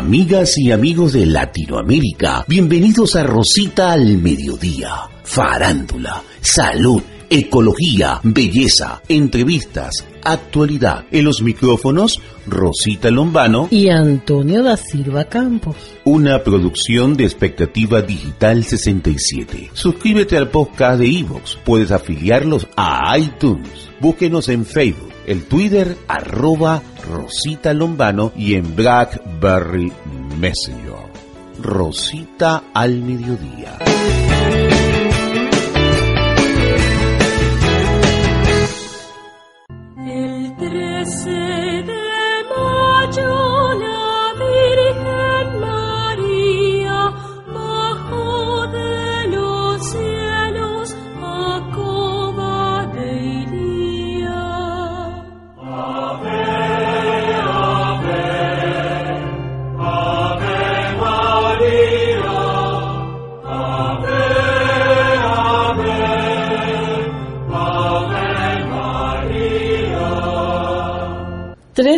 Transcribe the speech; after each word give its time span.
Amigas 0.00 0.56
y 0.56 0.72
amigos 0.72 1.12
de 1.12 1.26
Latinoamérica, 1.26 2.46
bienvenidos 2.48 3.16
a 3.16 3.22
Rosita 3.22 3.92
al 3.92 4.16
Mediodía. 4.16 4.94
Farándula, 5.24 6.22
salud, 6.40 7.02
ecología, 7.28 8.18
belleza, 8.22 9.02
entrevistas, 9.08 10.06
actualidad. 10.24 11.04
En 11.10 11.26
los 11.26 11.42
micrófonos, 11.42 12.18
Rosita 12.46 13.10
Lombano 13.10 13.68
y 13.70 13.90
Antonio 13.90 14.62
da 14.62 14.78
Silva 14.78 15.26
Campos. 15.26 15.76
Una 16.04 16.42
producción 16.42 17.14
de 17.14 17.24
Expectativa 17.24 18.00
Digital 18.00 18.64
67. 18.64 19.70
Suscríbete 19.74 20.38
al 20.38 20.48
podcast 20.48 20.98
de 20.98 21.10
Evox. 21.10 21.58
Puedes 21.62 21.90
afiliarlos 21.92 22.66
a 22.74 23.18
iTunes. 23.18 23.90
Búsquenos 24.00 24.48
en 24.48 24.64
Facebook, 24.64 25.12
el 25.30 25.44
Twitter 25.44 25.96
arroba 26.08 26.82
Rosita 27.08 27.72
Lombano 27.72 28.32
y 28.34 28.54
en 28.56 28.74
Blackberry 28.74 29.92
Messenger. 30.40 31.06
Rosita 31.62 32.64
al 32.74 33.00
mediodía. 33.00 33.78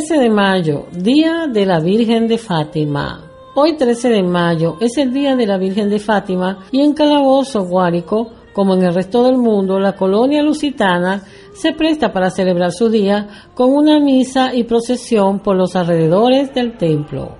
13 0.05 0.21
de 0.21 0.31
mayo, 0.31 0.87
Día 0.91 1.47
de 1.47 1.65
la 1.65 1.79
Virgen 1.79 2.27
de 2.27 2.37
Fátima. 2.37 3.21
Hoy 3.55 3.77
13 3.77 4.09
de 4.09 4.23
mayo 4.25 4.77
es 4.81 4.99
el 4.99 5.13
Día 5.13 5.37
de 5.37 5.47
la 5.47 5.59
Virgen 5.59 5.89
de 5.89 6.01
Fátima 6.01 6.65
y 6.73 6.81
en 6.81 6.93
Calabozo, 6.93 7.63
Guárico, 7.67 8.33
como 8.53 8.75
en 8.75 8.83
el 8.83 8.95
resto 8.95 9.23
del 9.23 9.37
mundo, 9.37 9.79
la 9.79 9.95
colonia 9.95 10.43
lusitana 10.43 11.23
se 11.55 11.73
presta 11.73 12.13
para 12.13 12.31
celebrar 12.31 12.73
su 12.73 12.89
día 12.89 13.29
con 13.55 13.73
una 13.73 14.01
misa 14.01 14.53
y 14.53 14.65
procesión 14.65 15.39
por 15.39 15.55
los 15.55 15.77
alrededores 15.77 16.53
del 16.53 16.77
templo. 16.77 17.37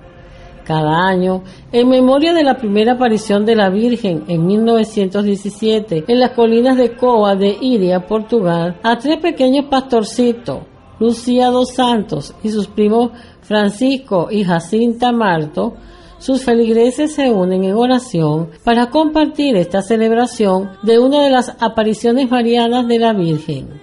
Cada 0.63 1.05
año, 1.05 1.43
en 1.73 1.89
memoria 1.89 2.33
de 2.33 2.45
la 2.45 2.55
primera 2.55 2.93
aparición 2.93 3.45
de 3.45 3.57
la 3.57 3.69
Virgen 3.69 4.23
en 4.29 4.45
1917 4.45 6.05
en 6.07 6.17
las 6.17 6.31
colinas 6.31 6.77
de 6.77 6.95
Coa 6.95 7.35
de 7.35 7.57
Iria, 7.59 8.07
Portugal, 8.07 8.79
a 8.83 8.97
tres 8.97 9.19
pequeños 9.19 9.65
pastorcitos, 9.65 10.59
Lucía 11.03 11.49
dos 11.49 11.71
Santos 11.73 12.33
y 12.43 12.49
sus 12.49 12.67
primos 12.67 13.11
Francisco 13.41 14.29
y 14.31 14.45
Jacinta 14.45 15.11
Marto, 15.11 15.73
sus 16.17 16.45
feligreses 16.45 17.13
se 17.13 17.29
unen 17.29 17.65
en 17.65 17.75
oración 17.75 18.51
para 18.63 18.89
compartir 18.89 19.57
esta 19.57 19.81
celebración 19.81 20.69
de 20.81 20.99
una 20.99 21.21
de 21.21 21.29
las 21.29 21.57
apariciones 21.59 22.31
marianas 22.31 22.87
de 22.87 22.99
la 22.99 23.11
Virgen. 23.11 23.81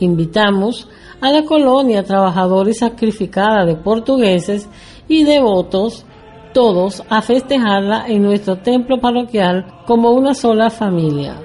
Invitamos 0.00 0.88
a 1.20 1.30
la 1.30 1.44
colonia 1.44 2.02
trabajadora 2.04 2.70
y 2.70 2.74
sacrificada 2.74 3.66
de 3.66 3.76
portugueses 3.76 4.66
y 5.08 5.24
devotos, 5.24 6.06
todos 6.54 7.02
a 7.10 7.20
festejarla 7.20 8.06
en 8.08 8.22
nuestro 8.22 8.56
templo 8.56 8.98
parroquial 8.98 9.66
como 9.86 10.12
una 10.12 10.32
sola 10.32 10.70
familia, 10.70 11.38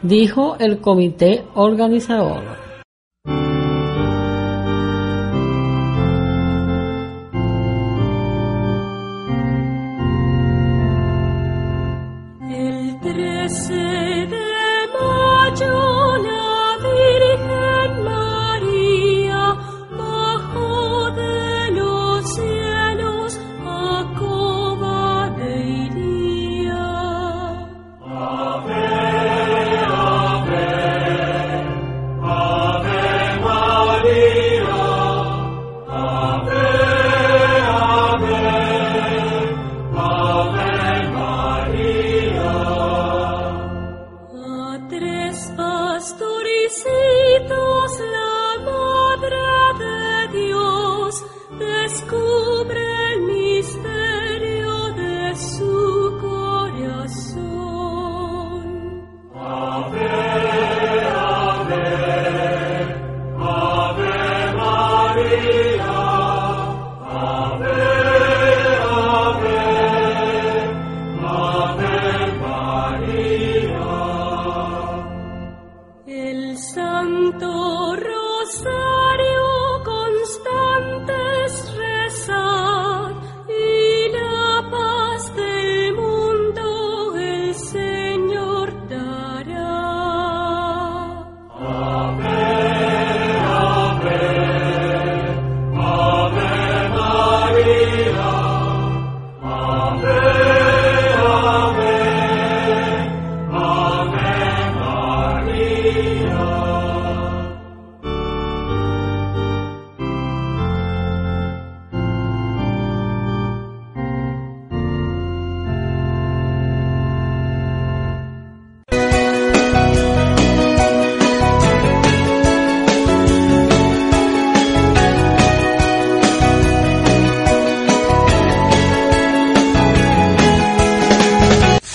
dijo 0.00 0.56
el 0.58 0.80
comité 0.80 1.44
organizador. 1.54 2.65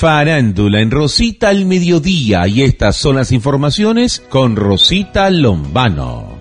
Farándula 0.01 0.81
en 0.81 0.89
Rosita 0.89 1.49
al 1.49 1.65
mediodía 1.65 2.47
y 2.47 2.63
estas 2.63 2.95
son 2.95 3.17
las 3.17 3.31
informaciones 3.31 4.19
con 4.19 4.55
Rosita 4.55 5.29
Lombano. 5.29 6.39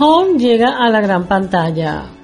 Home 0.00 0.36
llega 0.40 0.76
a 0.76 0.90
la 0.90 1.00
gran 1.00 1.28
pantalla. 1.28 2.19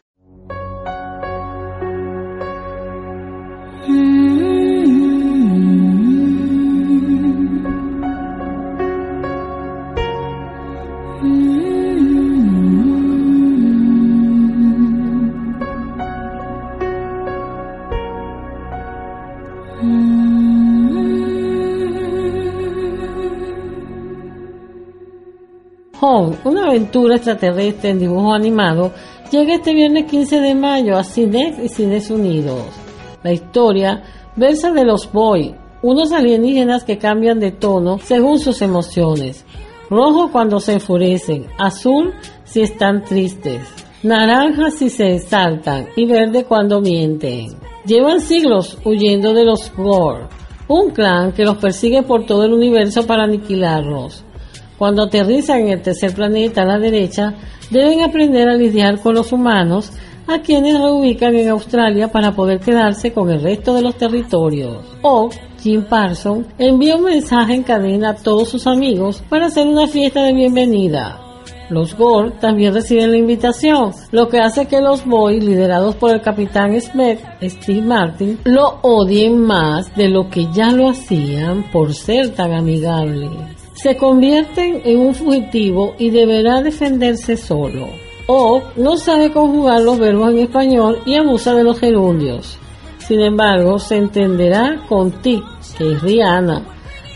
Aventura 26.76 27.17
extraterrestre 27.17 27.90
en 27.90 27.99
dibujo 27.99 28.34
animado, 28.34 28.93
llega 29.31 29.55
este 29.55 29.73
viernes 29.73 30.05
15 30.11 30.40
de 30.40 30.55
mayo 30.55 30.99
a 30.99 31.05
Cinex 31.05 31.58
y 31.58 31.69
Cines 31.70 32.11
Unidos. 32.11 32.64
La 33.23 33.32
historia 33.32 34.02
versa 34.37 34.70
de 34.73 34.84
los 34.84 35.11
Boy, 35.11 35.55
unos 35.81 36.12
alienígenas 36.12 36.84
que 36.84 36.99
cambian 36.99 37.40
de 37.40 37.52
tono 37.52 37.99
según 37.99 38.38
sus 38.38 38.61
emociones. 38.61 39.46
Rojo 39.88 40.31
cuando 40.31 40.61
se 40.61 40.75
enfurecen, 40.75 41.46
azul 41.58 42.12
si 42.44 42.61
están 42.61 43.02
tristes, 43.05 43.62
naranja 44.02 44.70
si 44.70 44.90
se 44.90 45.14
exaltan 45.14 45.88
y 45.96 46.05
verde 46.05 46.44
cuando 46.44 46.82
mienten. 46.82 47.56
Llevan 47.87 48.20
siglos 48.20 48.76
huyendo 48.84 49.32
de 49.32 49.44
los 49.44 49.72
Gore, 49.75 50.26
un 50.69 50.90
clan 50.90 51.32
que 51.32 51.44
los 51.44 51.56
persigue 51.56 52.02
por 52.02 52.26
todo 52.26 52.44
el 52.44 52.52
universo 52.52 53.06
para 53.06 53.25
aniquilarlos. 53.25 54.26
Cuando 54.78 55.05
aterrizan 55.05 55.61
en 55.61 55.69
el 55.69 55.82
tercer 55.82 56.14
planeta 56.14 56.62
a 56.62 56.67
la 56.67 56.78
derecha, 56.78 57.34
deben 57.70 58.02
aprender 58.02 58.49
a 58.49 58.55
lidiar 58.55 59.00
con 59.00 59.14
los 59.14 59.32
humanos, 59.32 59.93
a 60.26 60.40
quienes 60.40 60.78
reubican 60.78 61.34
en 61.34 61.49
Australia 61.50 62.08
para 62.08 62.32
poder 62.32 62.61
quedarse 62.61 63.12
con 63.12 63.31
el 63.31 63.43
resto 63.43 63.75
de 63.75 63.82
los 63.82 63.96
territorios. 63.96 64.84
O 65.02 65.31
Jim 65.62 65.84
Parson 65.84 66.46
envía 66.58 66.96
un 66.96 67.05
mensaje 67.05 67.55
en 67.55 67.62
cadena 67.62 68.11
a 68.11 68.17
todos 68.17 68.49
sus 68.49 68.67
amigos 68.67 69.23
para 69.28 69.46
hacer 69.46 69.67
una 69.67 69.87
fiesta 69.87 70.23
de 70.23 70.32
bienvenida. 70.32 71.20
Los 71.70 71.96
Gore 71.96 72.32
también 72.40 72.75
reciben 72.75 73.11
la 73.11 73.17
invitación, 73.17 73.93
lo 74.12 74.29
que 74.29 74.38
hace 74.38 74.67
que 74.67 74.81
los 74.81 75.05
Boys, 75.05 75.43
liderados 75.43 75.96
por 75.96 76.14
el 76.14 76.20
capitán 76.20 76.81
Smith, 76.81 77.19
Steve 77.43 77.82
Martin, 77.82 78.38
lo 78.44 78.79
odien 78.82 79.38
más 79.38 79.94
de 79.96 80.08
lo 80.08 80.29
que 80.29 80.46
ya 80.52 80.70
lo 80.70 80.88
hacían 80.90 81.64
por 81.72 81.93
ser 81.93 82.34
tan 82.34 82.52
amigable 82.52 83.29
se 83.76 83.96
convierten 83.96 84.81
en 84.84 84.99
un 84.99 85.14
fugitivo 85.14 85.94
y 85.99 86.11
deberá 86.11 86.62
defenderse 86.62 87.37
solo. 87.37 87.88
O 88.26 88.62
no 88.76 88.96
sabe 88.96 89.31
conjugar 89.31 89.82
los 89.82 89.99
verbos 89.99 90.31
en 90.31 90.38
español 90.38 91.02
y 91.06 91.14
abusa 91.14 91.55
de 91.55 91.62
los 91.62 91.78
gerundios. 91.78 92.58
Sin 92.99 93.20
embargo, 93.20 93.78
se 93.78 93.96
entenderá 93.96 94.82
con 94.88 95.12
Tic, 95.23 95.44
que 95.78 95.93
es 95.93 96.02
Rihanna, 96.02 96.62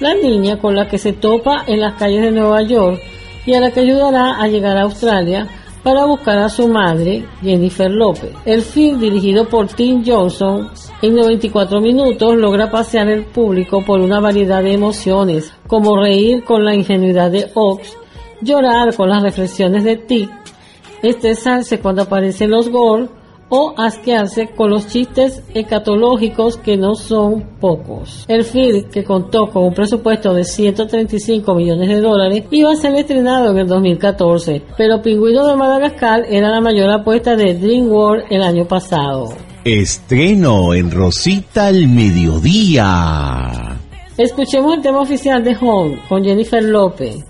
la 0.01 0.15
niña 0.15 0.59
con 0.59 0.77
la 0.77 0.87
que 0.87 0.99
se 0.99 1.15
topa 1.15 1.65
en 1.67 1.81
las 1.81 1.95
calles 1.95 2.23
de 2.23 2.31
Nueva 2.31 2.63
York 2.63 3.01
y 3.47 3.55
a 3.55 3.61
la 3.61 3.71
que 3.71 3.81
ayudará 3.81 4.41
a 4.41 4.47
llegar 4.47 4.77
a 4.77 4.83
Australia 4.83 5.49
para 5.83 6.05
buscar 6.05 6.39
a 6.39 6.49
su 6.49 6.69
madre, 6.69 7.25
Jennifer 7.43 7.91
López. 7.91 8.33
El 8.45 8.63
film, 8.63 9.01
dirigido 9.01 9.49
por 9.49 9.69
Tim 9.69 10.03
Johnson, 10.05 10.71
en 11.03 11.15
94 11.15 11.81
minutos 11.81 12.37
logra 12.37 12.71
pasear 12.71 13.09
el 13.09 13.25
público 13.25 13.83
por 13.85 14.01
una 14.01 14.21
variedad 14.21 14.63
de 14.63 14.73
emociones, 14.73 15.53
como 15.67 16.01
reír 16.01 16.45
con 16.45 16.65
la 16.65 16.75
ingenuidad 16.75 17.31
de 17.31 17.51
Ox, 17.55 17.97
llorar 18.43 18.95
con 18.95 19.09
las 19.09 19.23
reflexiones 19.23 19.85
de 19.85 19.97
Tick, 19.97 20.31
estresarse 21.03 21.81
cuando 21.81 22.03
aparecen 22.03 22.51
los 22.51 22.69
Gore 22.69 23.20
o 23.51 23.75
asquearse 23.77 24.49
con 24.57 24.71
los 24.71 24.87
chistes 24.87 25.43
escatológicos 25.53 26.57
que 26.57 26.77
no 26.77 26.95
son 26.95 27.43
pocos. 27.61 28.25
El 28.29 28.45
film, 28.45 28.89
que 28.89 29.05
contó 29.05 29.51
con 29.51 29.65
un 29.65 29.75
presupuesto 29.75 30.33
de 30.33 30.45
135 30.45 31.55
millones 31.55 31.89
de 31.89 32.01
dólares, 32.01 32.45
iba 32.51 32.73
a 32.73 32.77
ser 32.77 32.95
estrenado 32.95 33.51
en 33.51 33.59
el 33.59 33.67
2014, 33.67 34.63
pero 34.79 35.03
Pingüino 35.03 35.47
de 35.47 35.57
Madagascar 35.57 36.25
era 36.31 36.49
la 36.49 36.61
mayor 36.61 36.91
apuesta 36.91 37.37
de 37.37 37.55
DreamWorks 37.55 38.31
el 38.31 38.43
año 38.43 38.65
pasado. 38.65 39.35
Estreno 39.65 40.73
en 40.73 40.91
Rosita 40.91 41.67
al 41.67 41.87
mediodía. 41.89 43.77
Escuchemos 44.17 44.77
el 44.77 44.83
tema 44.83 45.01
oficial 45.01 45.43
de 45.43 45.57
Home 45.61 46.01
con 46.09 46.25
Jennifer 46.25 46.63
López, 46.63 47.25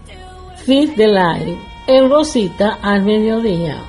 Fifth 0.64 0.96
the 0.96 1.06
Light, 1.08 1.56
en 1.86 2.10
Rosita 2.10 2.78
al 2.82 3.02
mediodía. 3.04 3.82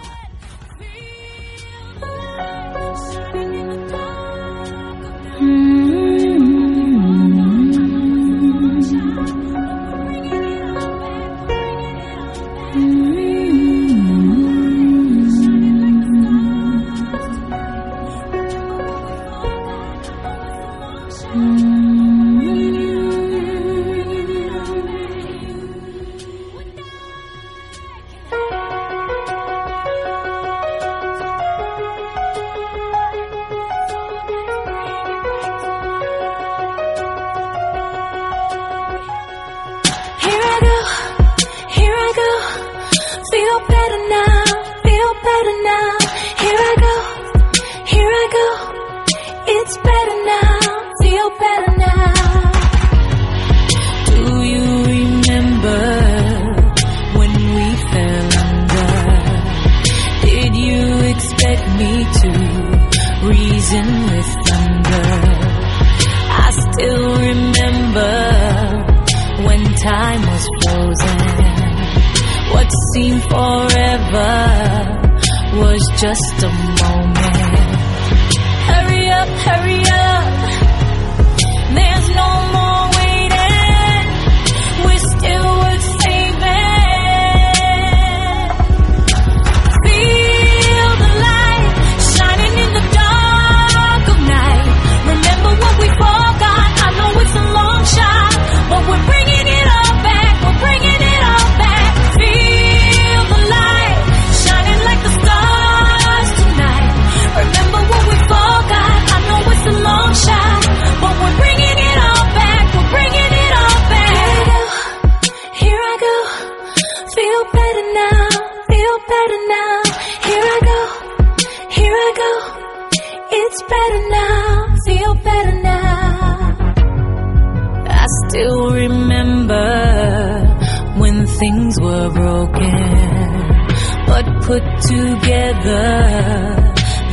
Put 134.51 134.81
together, 134.81 135.93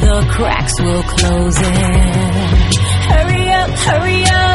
the 0.01 0.27
cracks 0.29 0.81
will 0.81 1.05
close 1.05 1.57
in. 1.57 1.73
Hurry 3.11 3.49
up, 3.51 3.71
hurry 3.71 4.25
up. 4.25 4.48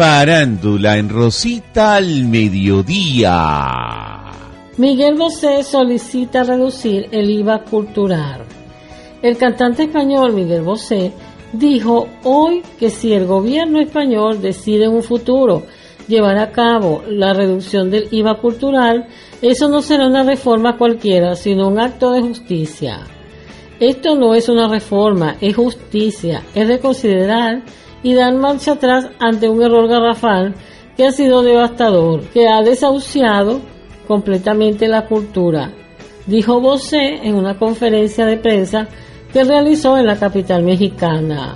Farándula 0.00 0.96
en 0.96 1.10
Rosita 1.10 1.96
al 1.96 2.24
mediodía. 2.24 3.36
Miguel 4.78 5.14
Bosé 5.16 5.62
solicita 5.62 6.42
reducir 6.42 7.08
el 7.12 7.28
IVA 7.28 7.64
cultural. 7.64 8.46
El 9.20 9.36
cantante 9.36 9.82
español 9.82 10.32
Miguel 10.32 10.62
Bosé 10.62 11.12
dijo 11.52 12.08
hoy 12.24 12.62
que 12.78 12.88
si 12.88 13.12
el 13.12 13.26
gobierno 13.26 13.78
español 13.78 14.40
decide 14.40 14.86
en 14.86 14.92
un 14.92 15.02
futuro 15.02 15.64
llevar 16.08 16.38
a 16.38 16.50
cabo 16.50 17.02
la 17.06 17.34
reducción 17.34 17.90
del 17.90 18.08
IVA 18.10 18.38
cultural, 18.38 19.06
eso 19.42 19.68
no 19.68 19.82
será 19.82 20.06
una 20.06 20.22
reforma 20.22 20.78
cualquiera, 20.78 21.36
sino 21.36 21.68
un 21.68 21.78
acto 21.78 22.12
de 22.12 22.22
justicia. 22.22 23.00
Esto 23.78 24.14
no 24.14 24.34
es 24.34 24.48
una 24.48 24.66
reforma, 24.66 25.36
es 25.42 25.54
justicia, 25.54 26.42
es 26.54 26.66
reconsiderar 26.66 27.64
y 28.02 28.14
dar 28.14 28.34
marcha 28.34 28.72
atrás 28.72 29.08
ante 29.18 29.48
un 29.48 29.62
error 29.62 29.88
garrafal 29.88 30.54
que 30.96 31.06
ha 31.06 31.12
sido 31.12 31.42
devastador, 31.42 32.22
que 32.30 32.48
ha 32.48 32.62
desahuciado 32.62 33.60
completamente 34.06 34.88
la 34.88 35.06
cultura, 35.06 35.72
dijo 36.26 36.60
Bosé 36.60 37.20
en 37.22 37.34
una 37.34 37.58
conferencia 37.58 38.26
de 38.26 38.36
prensa 38.36 38.88
que 39.32 39.44
realizó 39.44 39.96
en 39.96 40.06
la 40.06 40.18
capital 40.18 40.62
mexicana. 40.62 41.54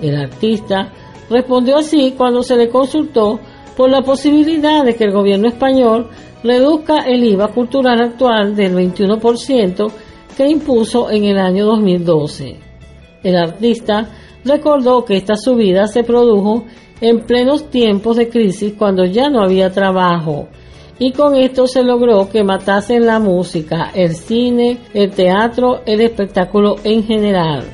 El 0.00 0.16
artista 0.16 0.92
respondió 1.30 1.78
así 1.78 2.14
cuando 2.16 2.42
se 2.42 2.56
le 2.56 2.68
consultó 2.68 3.40
por 3.76 3.90
la 3.90 4.02
posibilidad 4.02 4.84
de 4.84 4.94
que 4.94 5.04
el 5.04 5.12
gobierno 5.12 5.48
español 5.48 6.08
reduzca 6.42 7.00
el 7.00 7.24
IVA 7.24 7.48
cultural 7.48 8.00
actual 8.00 8.54
del 8.54 8.74
21% 8.74 9.90
que 10.36 10.48
impuso 10.48 11.10
en 11.10 11.24
el 11.24 11.38
año 11.38 11.66
2012. 11.66 12.56
El 13.22 13.36
artista 13.36 14.08
recordó 14.46 15.04
que 15.04 15.16
esta 15.16 15.36
subida 15.36 15.86
se 15.86 16.04
produjo 16.04 16.64
en 17.00 17.20
plenos 17.20 17.70
tiempos 17.70 18.16
de 18.16 18.28
crisis 18.28 18.74
cuando 18.78 19.04
ya 19.04 19.28
no 19.28 19.42
había 19.42 19.70
trabajo 19.70 20.48
y 20.98 21.12
con 21.12 21.36
esto 21.36 21.66
se 21.66 21.82
logró 21.82 22.28
que 22.28 22.42
matasen 22.42 23.06
la 23.06 23.18
música, 23.18 23.90
el 23.94 24.14
cine, 24.14 24.78
el 24.94 25.10
teatro, 25.10 25.82
el 25.84 26.00
espectáculo 26.00 26.76
en 26.84 27.04
general. 27.04 27.64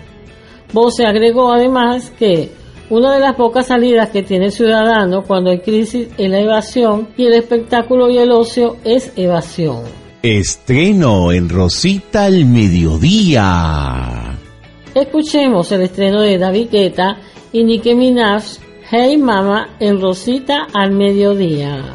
Bose 0.73 1.05
agregó 1.05 1.53
además 1.53 2.13
que 2.19 2.51
una 2.91 3.15
de 3.15 3.21
las 3.21 3.37
pocas 3.37 3.69
salidas 3.69 4.11
que 4.11 4.23
tiene 4.23 4.47
el 4.47 4.53
ciudadano 4.53 5.23
cuando 5.23 5.51
hay 5.51 5.61
crisis 5.61 6.09
es 6.19 6.31
la 6.31 6.41
evasión 6.41 7.09
y 7.17 7.27
el 7.27 7.35
espectáculo 7.35 8.11
y 8.11 8.19
el 8.19 8.33
ocio 8.33 8.77
es 8.85 9.13
evasión. 9.17 9.83
Estreno 10.23 11.33
en 11.33 11.49
Rosita 11.49 12.25
al 12.25 12.45
mediodía. 12.45 14.32
Escuchemos 14.95 15.73
el 15.73 15.83
estreno 15.83 16.21
de 16.21 16.37
David 16.39 16.69
Guetta 16.71 17.17
y 17.51 17.65
Nicki 17.65 17.95
Minaj, 17.95 18.43
Hey 18.91 19.17
Mama, 19.17 19.77
en 19.81 20.01
Rosita 20.01 20.67
al 20.75 20.93
mediodía. 20.93 21.95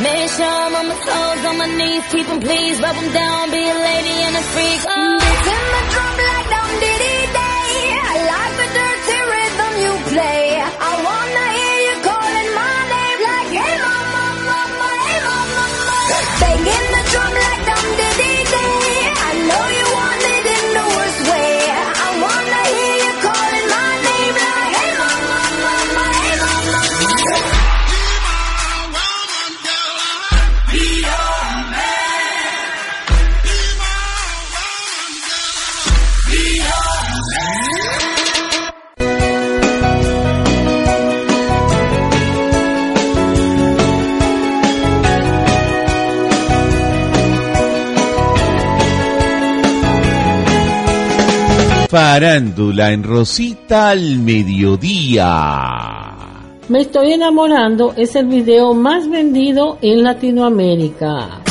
Man, 0.00 0.28
sure 0.28 0.46
I'm 0.46 0.74
on 0.76 0.88
my 0.88 0.94
toes, 0.94 1.44
on 1.44 1.58
my 1.58 1.66
knees, 1.76 2.04
keep 2.10 2.26
them 2.26 2.40
please, 2.40 2.80
rub 2.80 2.96
them 2.96 3.12
down, 3.12 3.50
be 3.50 3.60
a 3.60 3.76
lady 3.88 4.16
and 4.26 4.36
a 4.36 4.44
freak. 4.52 4.80
Oh. 4.88 5.18
It's 5.28 5.46
in 5.56 5.64
the 5.76 5.82
drum 5.92 6.16
like 6.28 6.48
down 6.54 6.72
diddy 6.80 7.18
day. 7.36 7.68
I 8.00 8.16
like 8.32 8.54
the 8.60 8.68
dirty 8.80 9.18
rhythm 9.32 9.72
you 9.84 9.92
play. 10.08 10.59
Farándula 51.90 52.92
en 52.92 53.02
Rosita 53.02 53.90
al 53.90 54.18
mediodía. 54.18 55.26
Me 56.68 56.82
estoy 56.82 57.14
enamorando 57.14 57.94
es 57.96 58.14
el 58.14 58.26
video 58.26 58.74
más 58.74 59.10
vendido 59.10 59.76
en 59.82 60.04
Latinoamérica. 60.04 61.42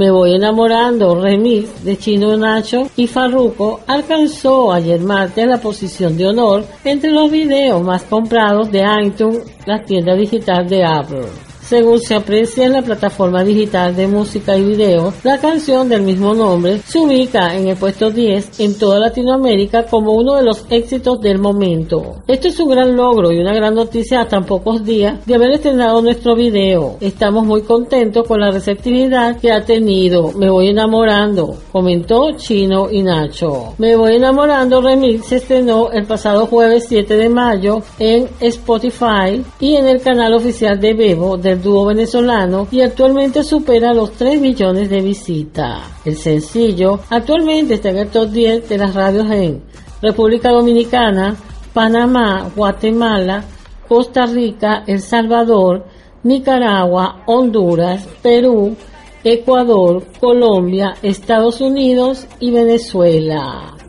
Me 0.00 0.10
voy 0.10 0.32
enamorando, 0.32 1.14
remix 1.14 1.84
de 1.84 1.98
Chino 1.98 2.34
Nacho 2.34 2.88
y 2.96 3.06
Farruko 3.06 3.80
alcanzó 3.86 4.72
ayer 4.72 4.98
martes 4.98 5.46
la 5.46 5.58
posición 5.58 6.16
de 6.16 6.26
honor 6.26 6.64
entre 6.82 7.10
los 7.10 7.30
videos 7.30 7.82
más 7.82 8.04
comprados 8.04 8.72
de 8.72 8.82
iTunes, 9.04 9.42
la 9.66 9.84
tienda 9.84 10.14
digital 10.14 10.66
de 10.66 10.82
Apple. 10.82 11.49
Según 11.70 12.00
se 12.00 12.16
aprecia 12.16 12.66
en 12.66 12.72
la 12.72 12.82
plataforma 12.82 13.44
digital 13.44 13.94
de 13.94 14.08
música 14.08 14.56
y 14.56 14.64
video, 14.64 15.14
la 15.22 15.38
canción 15.38 15.88
del 15.88 16.02
mismo 16.02 16.34
nombre 16.34 16.80
se 16.84 16.98
ubica 16.98 17.54
en 17.54 17.68
el 17.68 17.76
puesto 17.76 18.10
10 18.10 18.58
en 18.58 18.76
toda 18.76 18.98
Latinoamérica 18.98 19.84
como 19.84 20.14
uno 20.14 20.34
de 20.34 20.42
los 20.42 20.64
éxitos 20.68 21.20
del 21.20 21.38
momento. 21.38 22.22
Esto 22.26 22.48
es 22.48 22.58
un 22.58 22.70
gran 22.70 22.96
logro 22.96 23.30
y 23.30 23.38
una 23.38 23.54
gran 23.54 23.76
noticia 23.76 24.22
a 24.22 24.26
tan 24.26 24.46
pocos 24.46 24.84
días 24.84 25.24
de 25.24 25.36
haber 25.36 25.52
estrenado 25.52 26.02
nuestro 26.02 26.34
video. 26.34 26.96
Estamos 27.00 27.46
muy 27.46 27.62
contentos 27.62 28.26
con 28.26 28.40
la 28.40 28.50
receptividad 28.50 29.38
que 29.38 29.52
ha 29.52 29.64
tenido. 29.64 30.32
Me 30.32 30.50
voy 30.50 30.70
enamorando, 30.70 31.54
comentó 31.70 32.32
Chino 32.32 32.90
y 32.90 33.00
Nacho. 33.02 33.74
Me 33.78 33.94
voy 33.94 34.16
enamorando 34.16 34.82
remix 34.82 35.24
se 35.26 35.36
estrenó 35.36 35.92
el 35.92 36.04
pasado 36.04 36.46
jueves 36.46 36.86
7 36.88 37.16
de 37.16 37.28
mayo 37.28 37.80
en 38.00 38.28
Spotify 38.40 39.40
y 39.60 39.76
en 39.76 39.86
el 39.86 40.02
canal 40.02 40.34
oficial 40.34 40.80
de 40.80 40.94
Bebo 40.94 41.36
del 41.36 41.59
dúo 41.62 41.86
venezolano 41.86 42.66
y 42.70 42.80
actualmente 42.80 43.42
supera 43.42 43.94
los 43.94 44.12
3 44.12 44.40
millones 44.40 44.90
de 44.90 45.00
visitas. 45.00 45.80
El 46.04 46.16
sencillo 46.16 47.00
actualmente 47.10 47.74
está 47.74 47.90
en 47.90 47.98
el 47.98 48.08
top 48.08 48.30
10 48.30 48.68
de 48.68 48.78
las 48.78 48.94
radios 48.94 49.30
en 49.30 49.62
República 50.02 50.50
Dominicana, 50.50 51.36
Panamá, 51.72 52.50
Guatemala, 52.54 53.44
Costa 53.88 54.26
Rica, 54.26 54.84
El 54.86 55.00
Salvador, 55.00 55.84
Nicaragua, 56.22 57.22
Honduras, 57.26 58.06
Perú, 58.22 58.76
Ecuador, 59.24 60.04
Colombia, 60.18 60.94
Estados 61.02 61.60
Unidos 61.60 62.26
y 62.38 62.50
Venezuela. 62.50 63.79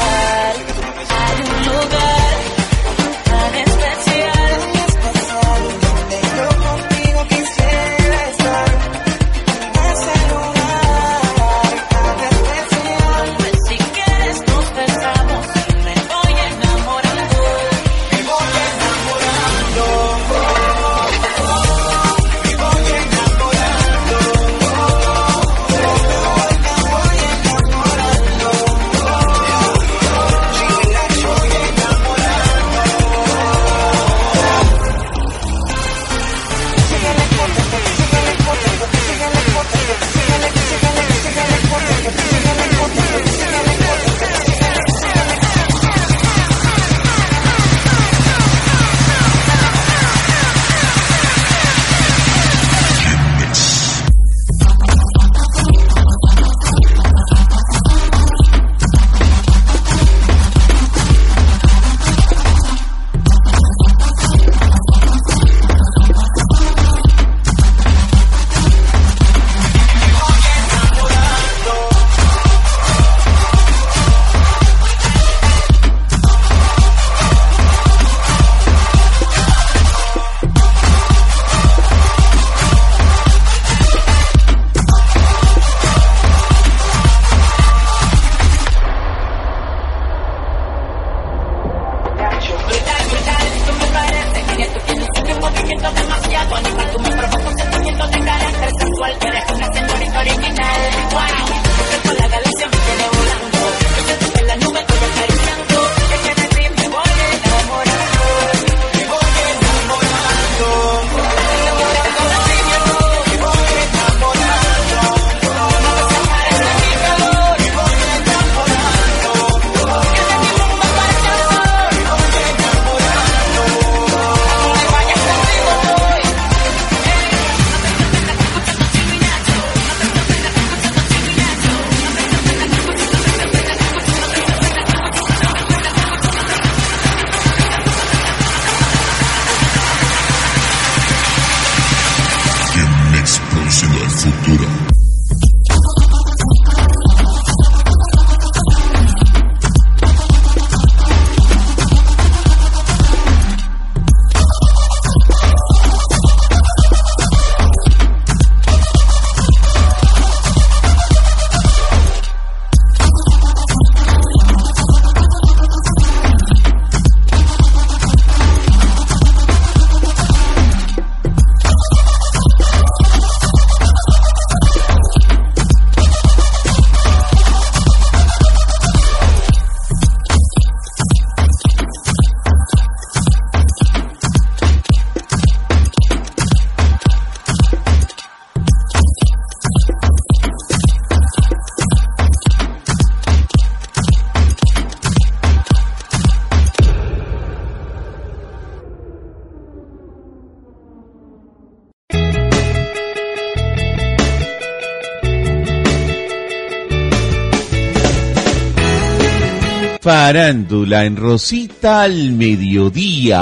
Farándula 210.11 211.05
en 211.05 211.15
Rosita 211.15 212.03
al 212.03 212.33
mediodía. 212.33 213.39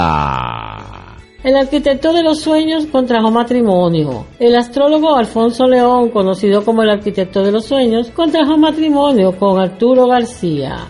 El 1.43 1.57
arquitecto 1.57 2.13
de 2.13 2.21
los 2.21 2.41
sueños 2.41 2.85
contrajo 2.85 3.31
matrimonio. 3.31 4.27
El 4.37 4.55
astrólogo 4.55 5.15
Alfonso 5.15 5.65
León, 5.65 6.11
conocido 6.11 6.63
como 6.63 6.83
el 6.83 6.91
arquitecto 6.91 7.41
de 7.41 7.51
los 7.51 7.65
sueños, 7.65 8.11
contrajo 8.11 8.55
matrimonio 8.55 9.31
con 9.31 9.59
Arturo 9.59 10.05
García. 10.05 10.85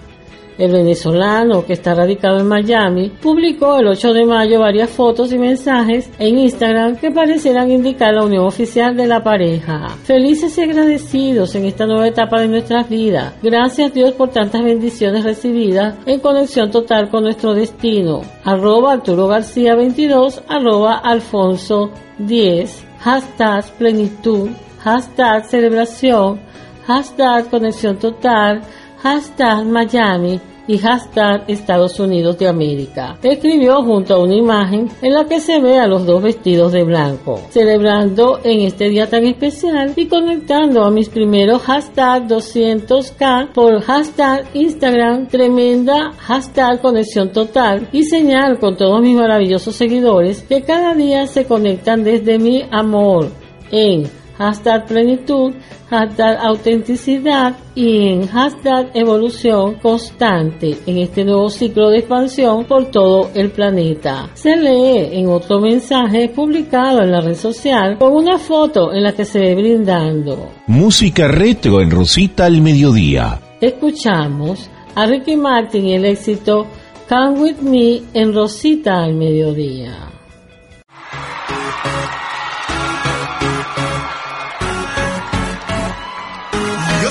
El 0.60 0.74
venezolano, 0.74 1.66
que 1.66 1.72
está 1.72 1.96
radicado 1.96 2.38
en 2.40 2.48
Miami, 2.50 3.10
publicó 3.22 3.78
el 3.78 3.88
8 3.88 4.12
de 4.12 4.26
mayo 4.26 4.60
varias 4.60 4.90
fotos 4.90 5.32
y 5.32 5.38
mensajes 5.38 6.12
en 6.20 6.38
Instagram 6.38 6.98
que 6.98 7.12
parecieran 7.12 7.72
indicar 7.72 8.14
la 8.14 8.26
unión 8.26 8.44
oficial 8.44 8.94
de 8.98 9.08
la 9.08 9.24
pareja. 9.24 9.88
Felices 10.04 10.58
y 10.58 10.62
agradecidos 10.64 11.56
en 11.56 11.64
esta 11.64 11.86
nueva 11.86 12.10
etapa 12.10 12.42
de 12.42 12.50
nuestras 12.50 12.90
vidas. 12.90 13.36
Gracias 13.42 13.94
Dios 13.94 14.12
por 14.12 14.32
tantas 14.32 14.62
bendiciones 14.62 15.24
recibidas 15.24 15.96
en 16.06 16.20
conexión 16.20 16.70
total 16.72 17.10
con 17.10 17.24
nuestro 17.24 17.54
destino. 17.54 18.20
Arroba 18.44 18.92
Arturo 18.92 19.28
García 19.28 19.76
22, 19.76 20.44
arroba 20.50 20.98
Alfonso 20.98 21.90
10, 22.18 22.86
hashtag 23.00 23.64
plenitud, 23.78 24.50
hashtag 24.84 25.46
celebración, 25.46 26.42
hashtag 26.86 27.50
conexión 27.50 27.98
total, 27.98 28.62
hashtag 29.02 29.66
Miami 29.66 30.42
y 30.70 30.78
hashtag 30.78 31.46
Estados 31.48 32.00
Unidos 32.00 32.38
de 32.38 32.48
América. 32.48 33.18
Escribió 33.24 33.82
junto 33.82 34.14
a 34.14 34.20
una 34.20 34.36
imagen 34.36 34.88
en 35.02 35.14
la 35.14 35.26
que 35.26 35.40
se 35.40 35.60
ve 35.60 35.80
a 35.80 35.88
los 35.88 36.06
dos 36.06 36.22
vestidos 36.22 36.72
de 36.72 36.84
blanco, 36.84 37.42
celebrando 37.50 38.40
en 38.44 38.62
este 38.62 38.88
día 38.88 39.10
tan 39.10 39.26
especial 39.26 39.94
y 39.96 40.06
conectando 40.06 40.84
a 40.84 40.92
mis 40.92 41.10
primeros 41.10 41.64
hashtag 41.64 42.28
200k 42.28 43.52
por 43.52 43.82
hashtag 43.82 44.46
Instagram, 44.54 45.28
tremenda 45.28 46.12
hashtag 46.20 46.80
conexión 46.82 47.32
total 47.32 47.90
y 47.92 48.04
señal 48.04 48.60
con 48.60 48.78
todos 48.78 49.02
mis 49.02 49.16
maravillosos 49.16 49.76
seguidores 49.76 50.44
que 50.44 50.62
cada 50.62 50.94
día 50.94 51.26
se 51.26 51.46
conectan 51.46 52.04
desde 52.04 52.38
mi 52.38 52.64
amor 52.70 53.32
en 53.72 54.19
hashtag 54.40 54.88
plenitud, 54.88 55.54
hashtag 55.90 56.38
autenticidad 56.42 57.56
y 57.76 58.08
en 58.08 58.28
hashtag 58.28 58.90
evolución 58.94 59.76
constante 59.76 60.78
en 60.88 60.98
este 60.98 61.26
nuevo 61.26 61.50
ciclo 61.50 61.90
de 61.90 62.00
expansión 62.00 62.66
por 62.66 62.86
todo 62.86 63.30
el 63.36 63.52
planeta. 63.52 64.30
Se 64.34 64.56
lee 64.56 65.10
en 65.20 65.28
otro 65.28 65.60
mensaje 65.60 66.30
publicado 66.30 67.04
en 67.04 67.12
la 67.12 67.22
red 67.22 67.36
social 67.36 67.98
con 68.00 68.14
una 68.14 68.38
foto 68.38 68.94
en 68.94 69.04
la 69.04 69.12
que 69.12 69.26
se 69.26 69.40
ve 69.40 69.56
brindando. 69.56 70.50
Música 70.68 71.28
retro 71.28 71.82
en 71.82 71.92
Rosita 71.92 72.46
al 72.46 72.62
mediodía. 72.62 73.40
Escuchamos 73.60 74.70
a 74.96 75.06
Ricky 75.06 75.36
Martin 75.36 75.86
y 75.86 75.94
el 75.96 76.06
éxito 76.06 76.66
Come 77.10 77.40
With 77.42 77.58
Me 77.58 78.02
en 78.14 78.34
Rosita 78.34 79.04
al 79.04 79.16
mediodía. 79.16 80.10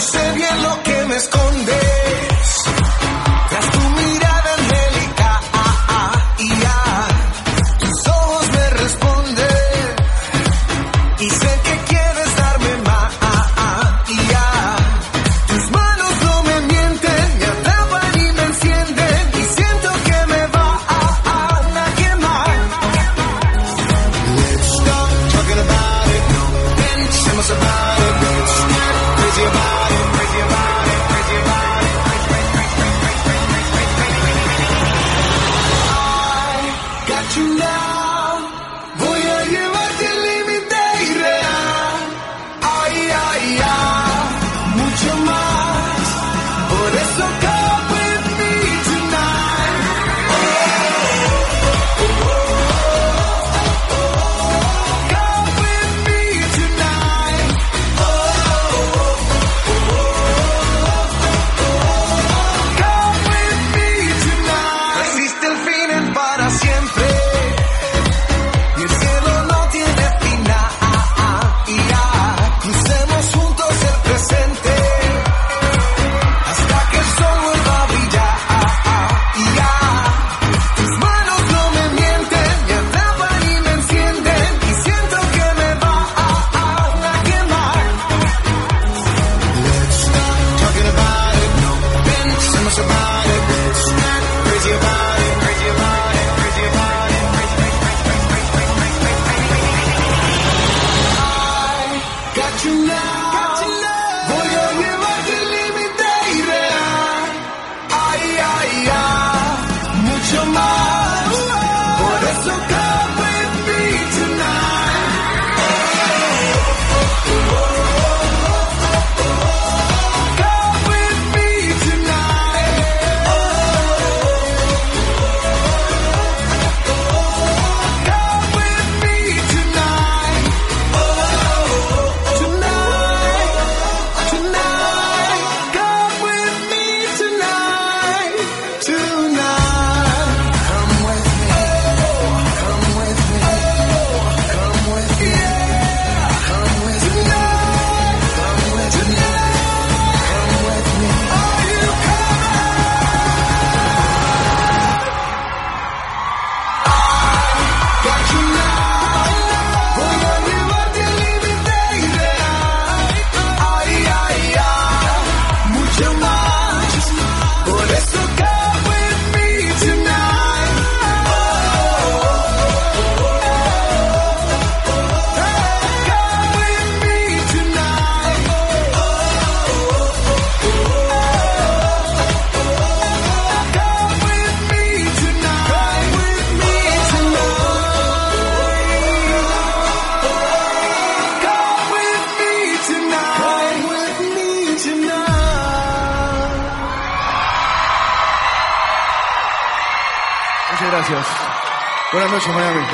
Sé 0.01 0.33
bien 0.33 0.63
lo 0.63 0.83
que 0.83 1.05
me 1.07 1.17
escondes. 1.17 1.88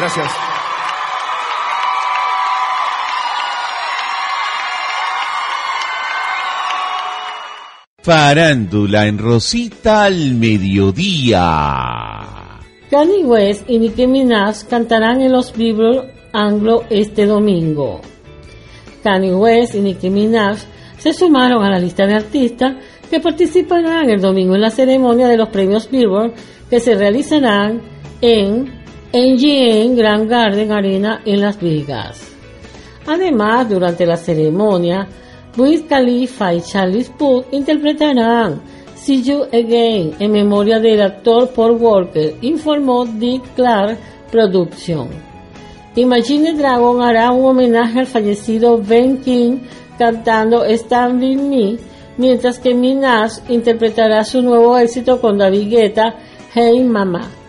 Gracias. 0.05 0.33
Farándula 8.03 9.07
en 9.07 9.17
Rosita 9.17 10.05
al 10.05 10.35
mediodía. 10.35 11.41
Kanye 12.91 13.25
West 13.25 13.65
y 13.67 13.79
Nicki 13.79 14.07
Minaj 14.07 14.69
cantarán 14.69 15.23
en 15.23 15.33
los 15.33 15.57
Billboard 15.57 16.11
Anglo 16.35 16.85
este 16.91 17.25
domingo. 17.25 18.03
Kanye 19.03 19.35
West 19.35 19.75
y 19.75 19.81
Nicki 19.81 20.11
Minaj 20.11 20.59
se 20.99 21.15
sumaron 21.15 21.65
a 21.65 21.71
la 21.71 21.79
lista 21.79 22.07
de 22.07 22.17
artistas 22.17 22.75
que 23.09 23.21
participarán 23.21 24.11
el 24.11 24.21
domingo 24.21 24.55
en 24.55 24.61
la 24.61 24.71
ceremonia 24.71 25.29
de 25.29 25.39
los 25.39 25.49
premios 25.49 25.91
Billboard 25.91 26.35
que 26.69 26.79
se 26.79 26.95
realizarán 26.95 27.81
en 28.21 28.84
NGN 29.15 29.95
Grand 29.95 30.29
Garden 30.29 30.73
Arena 30.73 31.21
en 31.25 31.41
Las 31.41 31.61
Vegas. 31.61 32.33
Además, 33.07 33.69
durante 33.69 34.05
la 34.05 34.17
ceremonia, 34.17 35.07
Wiz 35.57 35.85
Khalifa 35.89 36.53
y 36.53 36.61
Charlie 36.61 37.07
Puth 37.17 37.45
interpretarán 37.53 38.61
See 38.97 39.23
You 39.23 39.45
Again 39.45 40.17
en 40.19 40.33
memoria 40.33 40.81
del 40.81 41.01
actor 41.01 41.51
Paul 41.51 41.77
Walker, 41.81 42.35
informó 42.41 43.05
Dick 43.05 43.55
Clark 43.55 43.99
Production. 44.33 45.07
Imagine 45.95 46.55
Dragon 46.55 47.01
hará 47.01 47.31
un 47.31 47.45
homenaje 47.45 48.01
al 48.01 48.07
fallecido 48.07 48.79
Ben 48.79 49.19
King 49.19 49.59
cantando 49.97 50.65
Stand 50.65 51.23
With 51.23 51.39
Me, 51.39 51.77
mientras 52.17 52.59
que 52.59 52.75
Minaj 52.75 53.31
interpretará 53.49 54.25
su 54.25 54.43
nuevo 54.43 54.77
éxito 54.77 55.21
con 55.21 55.39
David 55.39 55.71
Guetta, 55.71 56.17
Hey 56.53 56.83
Mama. 56.83 57.44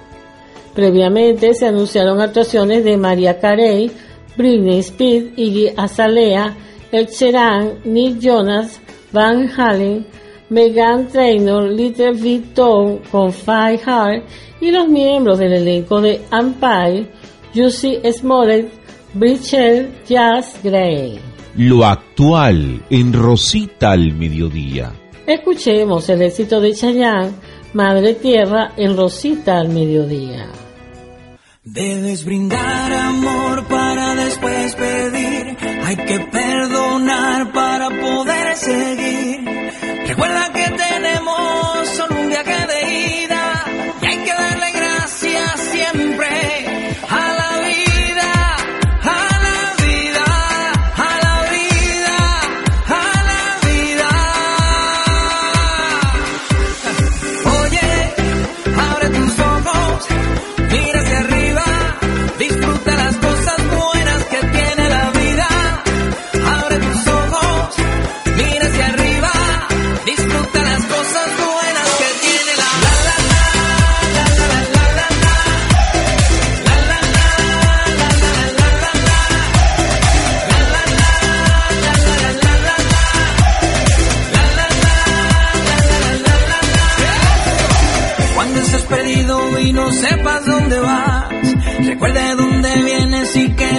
Previamente 0.76 1.54
se 1.54 1.68
anunciaron 1.68 2.20
actuaciones 2.20 2.84
de 2.84 2.98
Maria 2.98 3.40
Carey, 3.40 3.90
Britney 4.36 4.80
Spears, 4.80 5.28
Iggy 5.38 5.70
Azalea, 5.78 6.54
Ed 6.92 7.08
Sheeran, 7.10 7.80
Nick 7.86 8.20
Jonas, 8.20 8.82
Van 9.14 9.50
Halen, 9.50 10.06
Megan 10.50 11.08
Trainor, 11.08 11.72
Little 11.72 12.12
Victor 12.12 13.02
con 13.10 13.32
Five 13.32 13.80
Heart 13.86 14.26
y 14.60 14.72
los 14.72 14.90
miembros 14.90 15.40
del 15.40 15.54
elenco 15.54 16.02
de 16.02 16.20
Empire, 16.32 17.10
Jussie 17.56 18.02
Smollett, 18.12 18.70
Bridget 19.14 20.06
Jazz 20.06 20.60
Gray. 20.62 21.18
Lo 21.56 21.86
actual 21.86 22.84
en 22.90 23.14
Rosita 23.14 23.92
al 23.92 24.12
mediodía. 24.14 24.92
Escuchemos 25.26 26.10
el 26.10 26.22
éxito 26.22 26.60
de 26.60 26.74
Chayanne, 26.74 27.32
Madre 27.74 28.16
Tierra, 28.16 28.74
en 28.76 28.98
Rosita 28.98 29.60
al 29.60 29.70
mediodía. 29.70 30.52
Debes 31.68 32.24
brindar 32.24 32.94
amor 32.94 33.66
para 33.66 34.14
después 34.14 34.76
pedir. 34.76 35.58
Hay 35.84 35.96
que 35.96 36.20
perdonar 36.20 37.52
para 37.54 37.90
poder 37.90 38.56
seguir. 38.56 39.25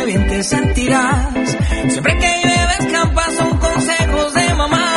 Bien 0.04 0.26
te 0.28 0.42
sentirás. 0.42 1.56
Siempre 1.88 2.18
que 2.18 2.40
llueve 2.42 2.74
escampa 2.80 3.30
son 3.36 3.58
consejos 3.58 4.34
de 4.34 4.54
mamá 4.54 4.94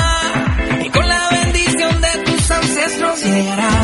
y 0.83 0.89
con 0.89 1.07
la 1.07 1.29
bendición 1.31 2.01
de 2.01 2.23
tus 2.25 2.51
ancestros 2.51 3.23
llegarás. 3.23 3.78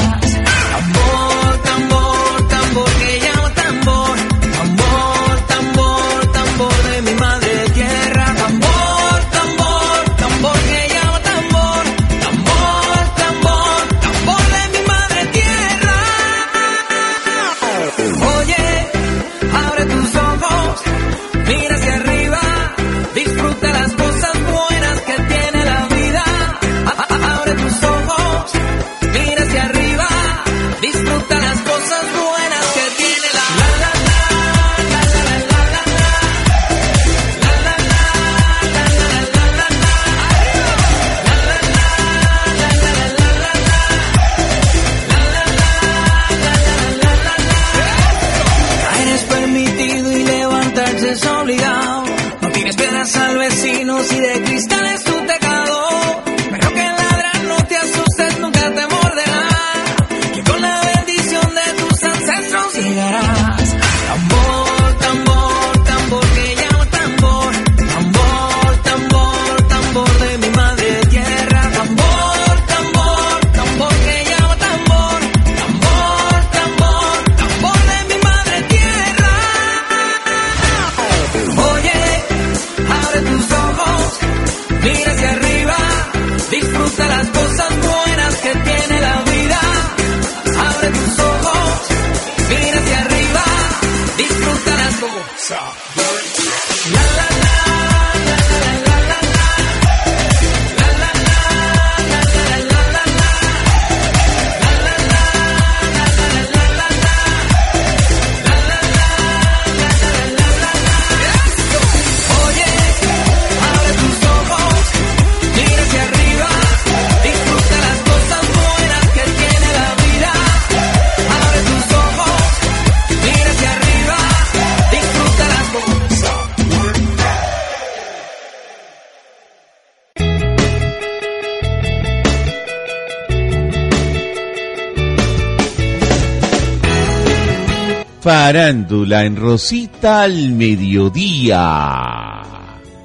Farándula 138.26 139.24
en 139.24 139.36
Rosita 139.36 140.24
al 140.24 140.50
mediodía. 140.50 141.62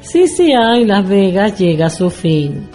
Sí, 0.01 0.27
sí, 0.27 0.51
hay, 0.51 0.87
Las 0.87 1.07
Vegas 1.07 1.59
llega 1.59 1.89
a 1.89 1.91
su 1.91 2.09
fin. 2.09 2.71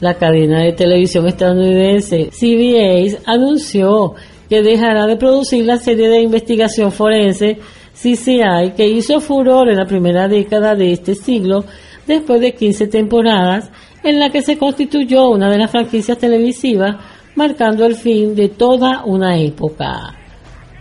La 0.00 0.14
cadena 0.14 0.62
de 0.62 0.72
televisión 0.72 1.28
estadounidense 1.28 2.30
CBS 2.32 3.20
anunció 3.26 4.14
que 4.52 4.62
dejará 4.62 5.06
de 5.06 5.16
producir 5.16 5.64
la 5.64 5.78
serie 5.78 6.10
de 6.10 6.20
investigación 6.20 6.92
forense 6.92 7.56
CCI 7.94 8.74
que 8.76 8.86
hizo 8.86 9.18
furor 9.18 9.70
en 9.70 9.78
la 9.78 9.86
primera 9.86 10.28
década 10.28 10.74
de 10.74 10.92
este 10.92 11.14
siglo 11.14 11.64
después 12.06 12.38
de 12.38 12.52
15 12.52 12.88
temporadas 12.88 13.70
en 14.04 14.18
la 14.18 14.28
que 14.28 14.42
se 14.42 14.58
constituyó 14.58 15.30
una 15.30 15.48
de 15.48 15.56
las 15.56 15.70
franquicias 15.70 16.18
televisivas 16.18 16.96
marcando 17.34 17.86
el 17.86 17.94
fin 17.94 18.34
de 18.34 18.50
toda 18.50 19.06
una 19.06 19.38
época. 19.38 20.18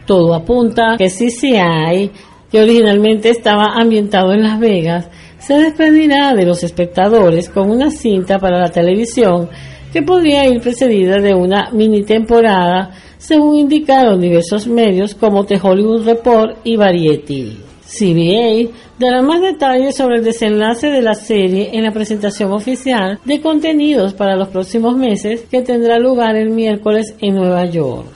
Todo 0.06 0.34
apunta 0.34 0.98
que 0.98 1.06
CCI, 1.06 2.12
que 2.52 2.62
originalmente 2.62 3.30
estaba 3.30 3.68
ambientado 3.74 4.34
en 4.34 4.44
Las 4.44 4.60
Vegas, 4.60 5.10
se 5.40 5.54
despedirá 5.54 6.36
de 6.36 6.46
los 6.46 6.62
espectadores 6.62 7.50
con 7.50 7.72
una 7.72 7.90
cinta 7.90 8.38
para 8.38 8.60
la 8.60 8.70
televisión 8.70 9.48
que 9.92 10.02
podría 10.02 10.48
ir 10.48 10.62
precedida 10.62 11.20
de 11.20 11.34
una 11.34 11.70
mini 11.72 12.04
temporada, 12.04 12.92
según 13.18 13.56
indicaron 13.56 14.20
diversos 14.20 14.68
medios 14.68 15.16
como 15.16 15.46
The 15.46 15.60
Hollywood 15.62 16.06
Report 16.06 16.58
y 16.64 16.76
Variety. 16.76 17.58
CBA 17.92 18.72
dará 18.98 19.22
más 19.22 19.42
detalles 19.42 19.98
sobre 19.98 20.18
el 20.18 20.24
desenlace 20.24 20.88
de 20.88 21.02
la 21.02 21.14
serie 21.14 21.72
en 21.74 21.84
la 21.84 21.92
presentación 21.92 22.54
oficial 22.54 23.20
de 23.26 23.42
contenidos 23.42 24.14
para 24.14 24.38
los 24.38 24.48
próximos 24.48 24.96
meses 24.96 25.42
que 25.52 25.62
tendrá 25.62 26.00
lugar 26.00 26.38
el 26.38 26.52
miércoles 26.52 27.14
en 27.20 27.36
Nueva 27.36 27.66
York. 27.66 28.08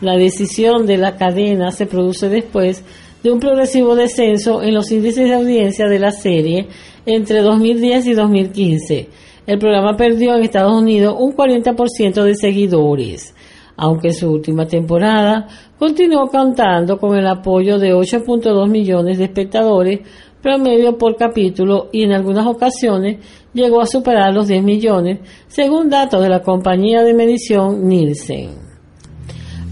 La 0.00 0.16
decisión 0.16 0.86
de 0.86 0.96
la 0.96 1.16
cadena 1.16 1.72
se 1.72 1.86
produce 1.86 2.28
después 2.28 2.82
de 3.22 3.30
un 3.30 3.40
progresivo 3.40 3.96
descenso 3.96 4.62
en 4.62 4.74
los 4.74 4.90
índices 4.92 5.28
de 5.28 5.34
audiencia 5.34 5.88
de 5.88 5.98
la 5.98 6.12
serie 6.12 6.68
entre 7.04 7.42
2010 7.42 8.06
y 8.06 8.14
2015. 8.14 9.08
El 9.48 9.58
programa 9.58 9.96
perdió 9.96 10.36
en 10.36 10.42
Estados 10.42 10.74
Unidos 10.74 11.16
un 11.18 11.32
40% 11.32 12.22
de 12.22 12.34
seguidores, 12.34 13.34
aunque 13.78 14.12
su 14.12 14.30
última 14.30 14.66
temporada 14.66 15.48
continuó 15.78 16.26
contando 16.26 16.98
con 16.98 17.16
el 17.16 17.26
apoyo 17.26 17.78
de 17.78 17.94
8.2 17.94 18.68
millones 18.68 19.16
de 19.16 19.24
espectadores 19.24 20.00
promedio 20.42 20.98
por 20.98 21.16
capítulo 21.16 21.88
y 21.92 22.02
en 22.02 22.12
algunas 22.12 22.46
ocasiones 22.46 23.24
llegó 23.54 23.80
a 23.80 23.86
superar 23.86 24.34
los 24.34 24.48
10 24.48 24.62
millones, 24.62 25.20
según 25.46 25.88
datos 25.88 26.22
de 26.22 26.28
la 26.28 26.42
compañía 26.42 27.02
de 27.02 27.14
medición 27.14 27.88
Nielsen. 27.88 28.50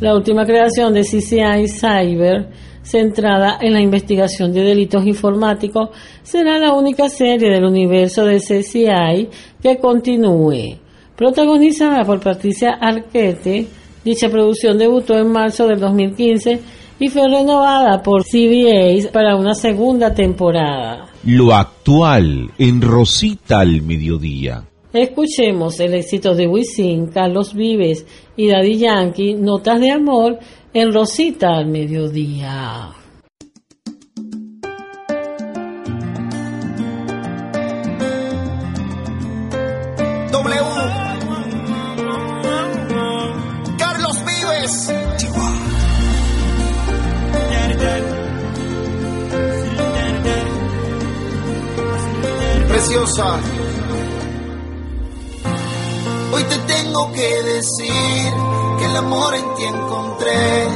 La 0.00 0.14
última 0.14 0.46
creación 0.46 0.94
de 0.94 1.02
CCI 1.02 1.68
Cyber 1.68 2.48
centrada 2.86 3.58
en 3.60 3.72
la 3.72 3.80
investigación 3.80 4.52
de 4.52 4.62
delitos 4.62 5.04
informáticos, 5.04 5.90
será 6.22 6.56
la 6.58 6.72
única 6.72 7.08
serie 7.08 7.50
del 7.50 7.64
universo 7.64 8.24
de 8.24 8.38
CCI 8.38 9.28
que 9.66 9.78
continúe. 9.78 10.78
Protagonizada 11.16 12.04
por 12.04 12.20
Patricia 12.20 12.78
Arquette, 12.80 13.66
dicha 14.04 14.28
producción 14.28 14.78
debutó 14.78 15.18
en 15.18 15.32
marzo 15.32 15.66
del 15.66 15.80
2015 15.80 16.60
y 17.00 17.08
fue 17.08 17.28
renovada 17.28 18.00
por 18.00 18.22
CBS 18.22 19.08
para 19.08 19.34
una 19.34 19.54
segunda 19.54 20.14
temporada. 20.14 21.08
Lo 21.24 21.52
actual 21.52 22.52
en 22.58 22.80
Rosita 22.80 23.58
al 23.58 23.82
mediodía. 23.82 24.62
Escuchemos 24.92 25.80
el 25.80 25.94
éxito 25.94 26.34
de 26.36 26.46
Wisin, 26.46 27.08
Carlos 27.08 27.52
Vives 27.52 28.06
y 28.36 28.48
Daddy 28.48 28.78
Yankee, 28.78 29.34
Notas 29.34 29.80
de 29.80 29.90
Amor, 29.90 30.38
en 30.72 30.92
Rosita 30.92 31.56
al 31.56 31.66
mediodía. 31.66 32.92
Hoy 53.18 53.24
te 56.44 56.58
tengo 56.58 57.10
que 57.12 57.42
decir 57.44 58.34
que 58.78 58.84
el 58.84 58.94
amor 58.96 59.34
en 59.34 59.54
ti 59.54 59.64
encontré. 59.64 60.68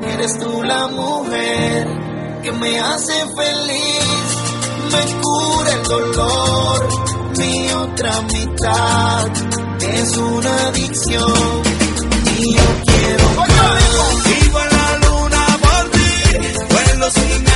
que 0.00 0.14
Eres 0.14 0.38
tú 0.38 0.62
la 0.62 0.86
mujer 0.86 1.86
que 2.42 2.50
me 2.52 2.80
hace 2.80 3.12
feliz, 3.36 4.38
me 4.90 5.04
cura 5.20 5.72
el 5.72 5.82
dolor. 5.82 6.88
Mi 7.36 7.70
otra 7.72 8.22
mitad 8.22 9.28
es 9.80 10.16
una 10.16 10.68
adicción 10.68 11.62
y 12.38 12.54
yo 12.54 12.64
quiero. 12.86 13.28
Vivo 14.24 14.60
en 14.60 14.70
la 14.78 14.96
luna 15.08 15.46
por 15.60 15.90
ti, 15.90 16.08
vuelo 16.70 17.10
sin 17.10 17.51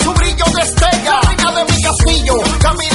su 0.00 0.12
brillo 0.12 0.44
destella. 0.54 1.20
Reina 1.20 1.52
de 1.52 1.72
mi 1.72 1.82
castillo. 1.82 2.34
Caminando 2.60 2.93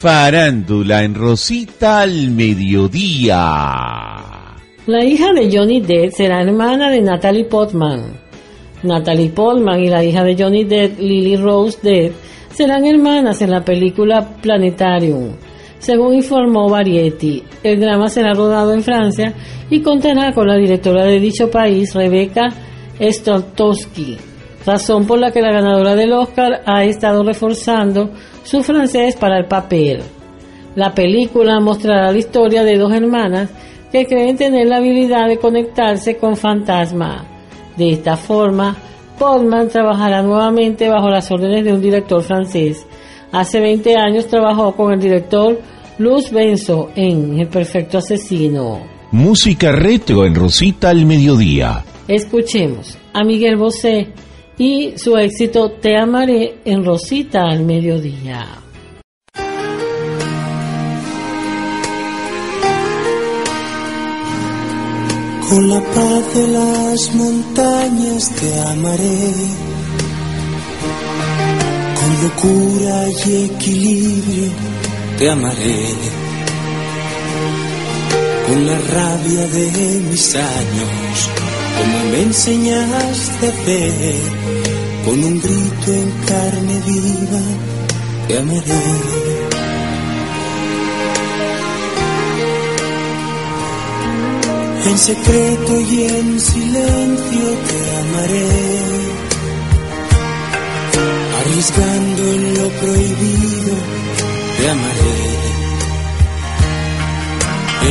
Farándula 0.00 1.04
en 1.04 1.14
Rosita 1.14 2.00
al 2.00 2.30
mediodía. 2.30 3.36
La 4.86 5.04
hija 5.04 5.30
de 5.34 5.54
Johnny 5.54 5.82
Depp 5.82 6.12
será 6.12 6.40
hermana 6.40 6.88
de 6.88 7.02
Natalie 7.02 7.44
Portman. 7.44 8.18
Natalie 8.82 9.28
Portman 9.28 9.78
y 9.78 9.88
la 9.88 10.02
hija 10.02 10.24
de 10.24 10.42
Johnny 10.42 10.64
Depp, 10.64 10.98
Lily 10.98 11.36
Rose 11.36 11.80
Depp, 11.82 12.14
serán 12.50 12.86
hermanas 12.86 13.42
en 13.42 13.50
la 13.50 13.62
película 13.62 14.26
Planetarium. 14.40 15.32
Según 15.78 16.14
informó 16.14 16.70
Variety, 16.70 17.44
el 17.62 17.78
drama 17.78 18.08
será 18.08 18.32
rodado 18.32 18.72
en 18.72 18.82
Francia 18.82 19.34
y 19.68 19.82
contará 19.82 20.32
con 20.32 20.46
la 20.46 20.56
directora 20.56 21.04
de 21.04 21.20
dicho 21.20 21.50
país, 21.50 21.94
Rebecca 21.94 22.48
Stoltowski, 22.98 24.16
razón 24.66 25.06
por 25.06 25.18
la 25.18 25.30
que 25.30 25.40
la 25.40 25.52
ganadora 25.52 25.94
del 25.94 26.12
Oscar 26.12 26.62
ha 26.66 26.84
estado 26.84 27.22
reforzando 27.22 28.10
su 28.42 28.62
francés 28.62 29.16
para 29.16 29.38
el 29.38 29.46
papel. 29.46 30.02
La 30.74 30.94
película 30.94 31.60
mostrará 31.60 32.12
la 32.12 32.18
historia 32.18 32.62
de 32.62 32.78
dos 32.78 32.92
hermanas 32.92 33.50
que 33.90 34.06
creen 34.06 34.36
tener 34.36 34.66
la 34.68 34.76
habilidad 34.76 35.26
de 35.28 35.38
conectarse 35.38 36.16
con 36.16 36.36
fantasma. 36.36 37.24
De 37.76 37.90
esta 37.90 38.16
forma, 38.16 38.76
Portman 39.18 39.68
trabajará 39.68 40.22
nuevamente 40.22 40.88
bajo 40.88 41.10
las 41.10 41.30
órdenes 41.30 41.64
de 41.64 41.72
un 41.72 41.80
director 41.80 42.22
francés. 42.22 42.86
Hace 43.32 43.60
20 43.60 43.96
años 43.96 44.26
trabajó 44.26 44.72
con 44.72 44.92
el 44.92 45.00
director 45.00 45.60
Luz 45.98 46.30
Benzo 46.30 46.90
en 46.94 47.38
El 47.38 47.48
Perfecto 47.48 47.98
Asesino. 47.98 48.80
Música 49.12 49.72
retro 49.72 50.24
en 50.24 50.34
Rosita 50.34 50.90
al 50.90 51.04
mediodía. 51.04 51.84
Escuchemos 52.06 52.96
a 53.12 53.24
Miguel 53.24 53.56
Bosé 53.56 54.08
y 54.60 54.92
su 54.98 55.16
éxito 55.16 55.70
Te 55.80 55.96
amaré 55.96 56.58
en 56.66 56.84
Rosita 56.84 57.44
al 57.44 57.64
mediodía. 57.64 58.46
Con 65.48 65.68
la 65.68 65.80
paz 65.80 66.34
de 66.34 66.48
las 66.48 67.14
montañas 67.14 68.30
te 68.38 68.60
amaré. 68.68 69.32
Con 71.98 72.10
locura 72.22 73.08
y 73.24 73.44
equilibrio 73.46 74.52
te 75.18 75.30
amaré. 75.30 75.86
Con 78.46 78.66
la 78.66 78.78
rabia 78.78 79.46
de 79.46 80.00
mis 80.10 80.36
años, 80.36 81.30
como 81.80 81.98
me 82.10 82.22
enseñaste 82.22 83.46
a 83.46 83.50
hacer. 83.50 84.14
Con 85.04 85.24
un 85.24 85.40
grito 85.40 85.92
en 86.02 86.10
carne 86.30 86.76
viva 86.86 87.42
te 88.28 88.38
amaré. 88.38 88.82
En 94.90 94.98
secreto 94.98 95.80
y 95.92 96.02
en 96.02 96.40
silencio 96.40 97.46
te 97.68 97.78
amaré, 98.02 98.48
arriesgando 101.38 102.22
en 102.34 102.54
lo 102.54 102.68
prohibido 102.80 103.74
te 104.56 104.68
amaré, 104.68 105.19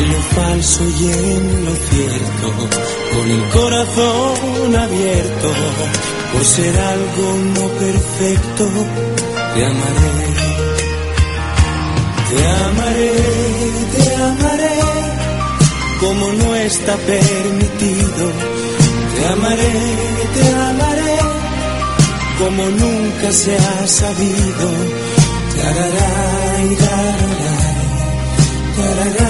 en 0.09 0.13
lo 0.13 0.21
falso 0.21 0.83
y 0.99 1.11
en 1.11 1.65
lo 1.65 1.75
cierto, 1.89 2.47
con 3.13 3.31
el 3.31 3.49
corazón 3.49 4.75
abierto, 4.75 5.53
por 6.33 6.45
ser 6.45 6.79
algo 6.79 7.37
no 7.55 7.67
perfecto, 7.67 8.69
te 9.55 9.65
amaré, 9.65 10.21
te 12.29 12.47
amaré, 12.67 13.11
te 13.95 14.15
amaré 14.15 14.79
como 15.99 16.31
no 16.31 16.55
está 16.55 16.95
permitido. 16.95 18.31
Te 19.15 19.27
amaré, 19.27 19.73
te 20.35 20.47
amaré, 20.69 21.17
como 22.39 22.63
nunca 22.69 23.31
se 23.31 23.55
ha 23.55 23.87
sabido. 23.87 24.65
Tararay, 25.55 26.75
tararay, 26.83 27.79
tararay, 28.77 29.28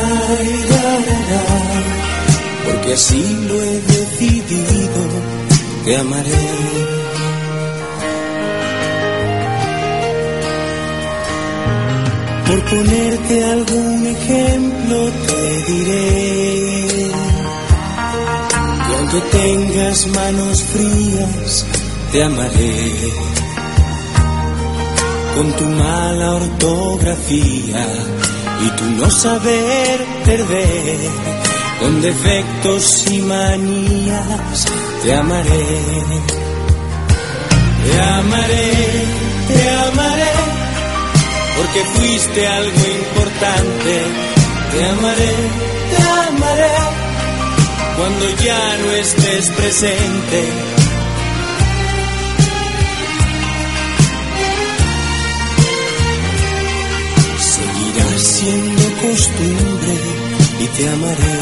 porque 2.65 2.93
así 2.93 3.23
lo 3.47 3.61
he 3.63 3.81
decidido. 3.81 5.01
Te 5.85 5.97
amaré. 5.97 6.47
Por 12.47 12.59
ponerte 12.65 13.45
algún 13.45 14.07
ejemplo 14.07 15.11
te 15.27 15.71
diré 15.71 17.11
aunque 18.97 19.21
tengas 19.37 20.07
manos 20.07 20.63
frías 20.63 21.65
te 22.11 22.23
amaré 22.23 22.91
con 25.35 25.51
tu 25.53 25.63
mala 25.65 26.35
ortografía 26.35 27.85
y 28.65 28.69
tu 28.71 28.85
no 28.97 29.09
saber 29.09 30.08
perder 30.29 30.99
con 31.79 32.01
defectos 32.01 32.83
y 33.11 33.21
manías 33.21 34.65
te 35.03 35.13
amaré 35.13 35.65
te 37.85 38.01
amaré 38.01 38.69
te 39.47 39.69
amaré 39.87 40.59
porque 41.59 41.83
fuiste 41.83 42.47
algo 42.47 42.81
importante. 43.01 43.93
Te 44.71 44.85
amaré, 44.85 45.33
te 45.91 46.03
amaré, 46.29 46.71
cuando 47.97 48.25
ya 48.45 48.77
no 48.77 48.91
estés 48.91 49.49
presente. 49.49 50.39
Seguirá 57.39 58.19
siendo 58.19 58.83
costumbre 59.01 60.18
y 60.59 60.67
te 60.67 60.89
amaré. 60.89 61.37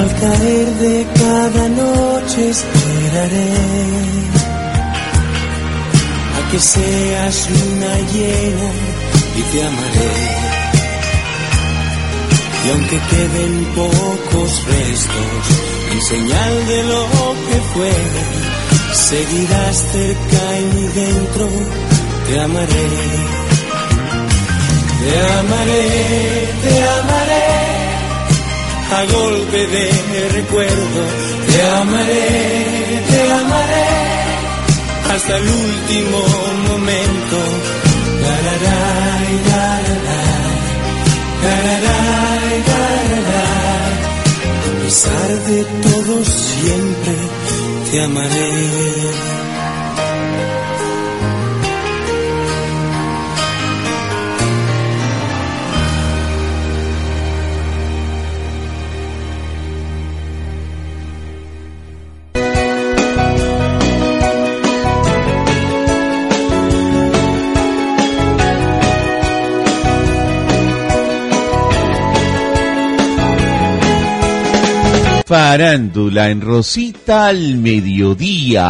Al 0.00 0.10
caer 0.20 0.68
de 0.84 1.06
cada 1.22 1.68
noche 1.68 2.50
esperaré 2.50 3.52
a 6.38 6.50
que 6.50 6.58
seas 6.58 7.50
luna 7.50 7.94
llena 8.12 8.70
y 9.38 9.42
te 9.50 9.66
amaré. 9.70 10.52
Y 12.64 12.70
aunque 12.70 12.98
queden 13.10 13.64
pocos 13.74 14.64
restos 14.66 15.44
en 15.92 16.02
señal 16.02 16.66
de 16.66 16.82
lo 16.84 17.02
que 17.46 17.58
fue, 17.74 17.92
seguirás 18.92 19.76
cerca 19.92 20.60
y 20.60 20.64
mi 20.76 20.86
dentro, 20.88 21.48
te 22.32 22.40
amaré. 22.40 22.86
Te 25.02 25.14
amaré, 25.40 25.84
te 26.64 26.74
amaré 26.98 27.46
a 28.96 29.00
golpe 29.16 29.60
de 29.74 30.28
recuerdo. 30.38 31.00
Te 31.50 31.62
amaré, 31.80 32.24
te 33.10 33.20
amaré 33.40 33.88
hasta 35.14 35.36
el 35.36 35.46
último 35.48 36.18
momento. 36.70 37.38
A 44.64 44.84
pesar 44.84 45.30
de 45.50 45.64
todo 45.86 46.24
siempre 46.24 47.14
te 47.90 48.02
amaré. 48.02 49.51
Farándula 75.32 76.28
en 76.28 76.42
Rosita 76.42 77.28
al 77.28 77.56
mediodía. 77.56 78.60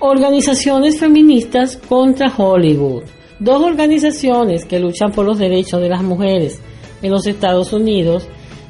Organizaciones 0.00 0.98
feministas 0.98 1.76
contra 1.76 2.26
Hollywood. 2.36 3.04
Dos 3.38 3.62
organizaciones 3.62 4.64
que 4.64 4.80
luchan 4.80 5.12
por 5.12 5.24
los 5.24 5.38
derechos 5.38 5.80
de 5.80 5.88
las 5.88 6.02
mujeres 6.02 6.60
en 7.02 7.12
los 7.12 7.24
Estados 7.28 7.72
Unidos 7.72 8.26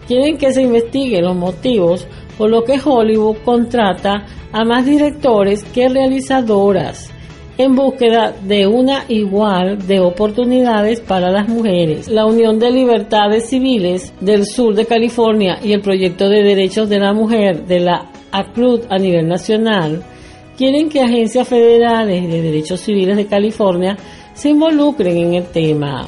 quieren 0.07 0.37
que 0.37 0.53
se 0.53 0.61
investigue 0.61 1.23
los 1.23 1.35
motivos 1.35 2.07
por 2.37 2.51
los 2.51 2.65
que 2.65 2.79
Hollywood 2.79 3.39
contrata 3.47 4.27
a 4.53 4.63
más 4.67 4.85
directores 4.85 5.65
que 5.65 5.89
realizadoras 5.89 7.12
en 7.59 7.75
búsqueda 7.77 8.35
de 8.43 8.67
una 8.67 9.05
igual 9.09 9.87
de 9.87 10.01
oportunidades 10.01 11.01
para 11.01 11.31
las 11.31 11.49
mujeres. 11.49 12.09
La 12.09 12.25
Unión 12.25 12.59
de 12.59 12.71
Libertades 12.71 13.49
Civiles 13.49 14.13
del 14.21 14.47
Sur 14.47 14.75
de 14.75 14.87
California 14.87 15.59
y 15.63 15.73
el 15.73 15.81
Proyecto 15.81 16.29
de 16.29 16.43
Derechos 16.43 16.89
de 16.89 16.99
la 16.99 17.13
Mujer 17.13 17.67
de 17.67 17.81
la 17.81 18.11
ACLUD 18.31 18.83
a 18.89 18.99
nivel 18.99 19.29
nacional 19.29 20.03
quieren 20.57 20.89
que 20.89 21.01
agencias 21.01 21.47
federales 21.49 22.31
de 22.31 22.43
derechos 22.43 22.81
civiles 22.81 23.17
de 23.17 23.27
California 23.27 23.97
se 24.35 24.51
involucren 24.51 25.17
en 25.17 25.35
el 25.35 25.45
tema. 25.47 26.07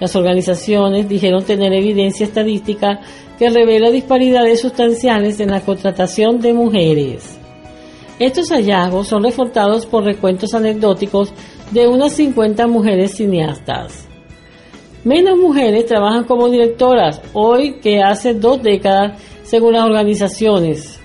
Las 0.00 0.14
organizaciones 0.14 1.08
dijeron 1.08 1.44
tener 1.44 1.72
evidencia 1.72 2.24
estadística 2.24 3.00
que 3.38 3.50
revela 3.50 3.90
disparidades 3.90 4.60
sustanciales 4.60 5.40
en 5.40 5.50
la 5.50 5.60
contratación 5.60 6.40
de 6.40 6.52
mujeres. 6.52 7.38
Estos 8.18 8.50
hallazgos 8.50 9.06
son 9.06 9.22
reforzados 9.22 9.86
por 9.86 10.04
recuentos 10.04 10.52
anecdóticos 10.52 11.32
de 11.70 11.86
unas 11.86 12.14
50 12.14 12.66
mujeres 12.66 13.16
cineastas. 13.16 14.08
Menos 15.04 15.38
mujeres 15.38 15.86
trabajan 15.86 16.24
como 16.24 16.50
directoras 16.50 17.22
hoy 17.32 17.74
que 17.74 18.02
hace 18.02 18.34
dos 18.34 18.60
décadas, 18.62 19.20
según 19.44 19.74
las 19.74 19.84
organizaciones. 19.84 20.98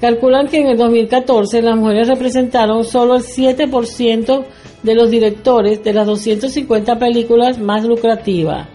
Calculan 0.00 0.48
que 0.48 0.58
en 0.58 0.66
el 0.66 0.76
2014 0.76 1.62
las 1.62 1.76
mujeres 1.76 2.08
representaron 2.08 2.84
solo 2.84 3.14
el 3.14 3.22
7% 3.22 4.44
de 4.82 4.94
los 4.96 5.10
directores 5.10 5.84
de 5.84 5.92
las 5.92 6.06
250 6.08 6.98
películas 6.98 7.60
más 7.60 7.84
lucrativas. 7.84 8.66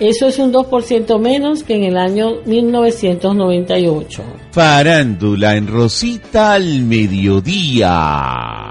Eso 0.00 0.28
es 0.28 0.38
un 0.38 0.52
2% 0.52 1.18
menos 1.18 1.64
que 1.64 1.74
en 1.74 1.82
el 1.82 1.96
año 1.96 2.36
1998. 2.44 4.22
Farándula 4.52 5.56
en 5.56 5.66
Rosita 5.66 6.52
al 6.52 6.82
mediodía. 6.82 8.70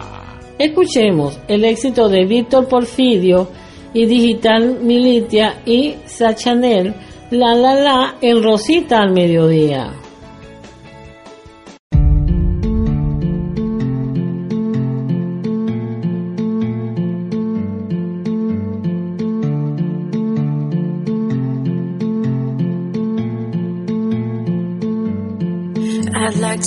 Escuchemos 0.58 1.38
el 1.50 1.66
éxito 1.66 2.08
de 2.08 2.26
Víctor 2.26 2.70
Porfidio 2.70 3.50
y 3.94 4.06
Digital 4.06 4.80
Militia 4.82 5.62
y 5.66 5.96
Sachanel, 6.06 6.94
La 7.32 7.54
La 7.56 7.76
La 7.76 8.16
en 8.22 8.42
Rosita 8.42 9.00
al 9.00 9.12
mediodía. 9.12 9.92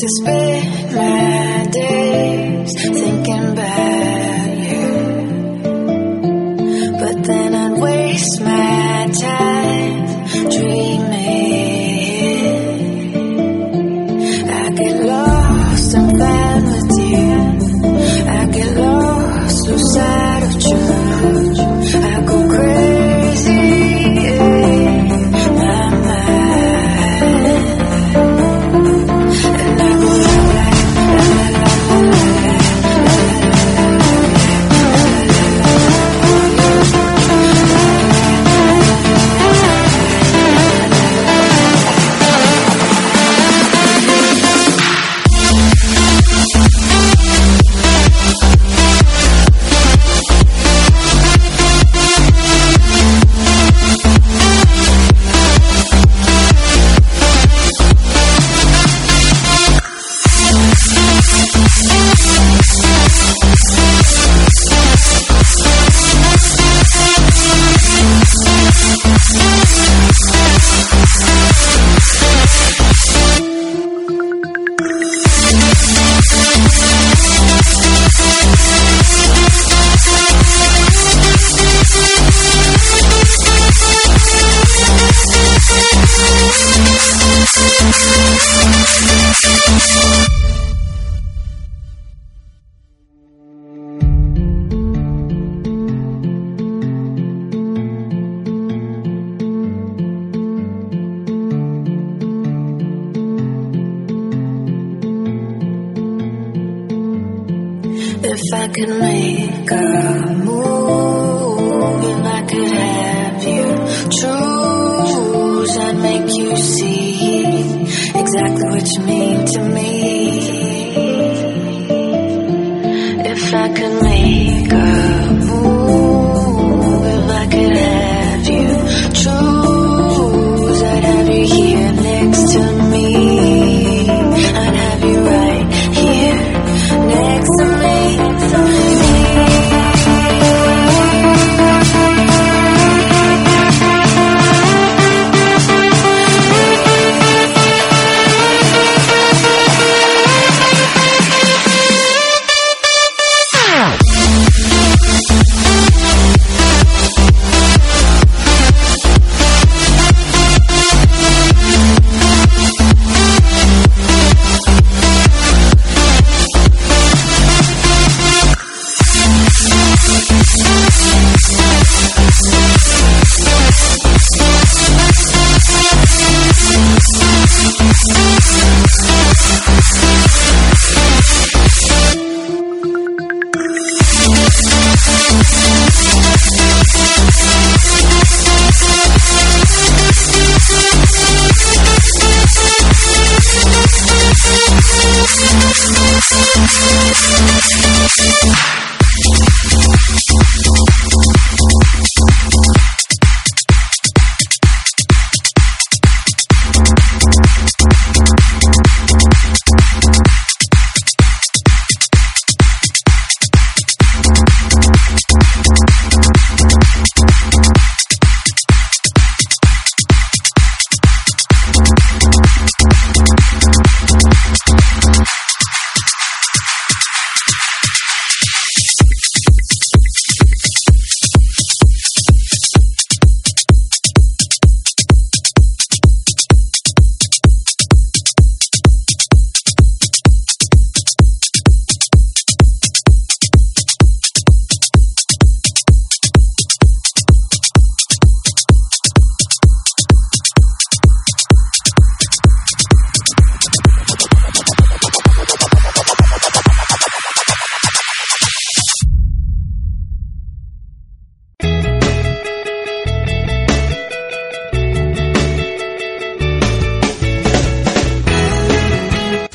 it's 0.03 0.21
been 0.25 1.50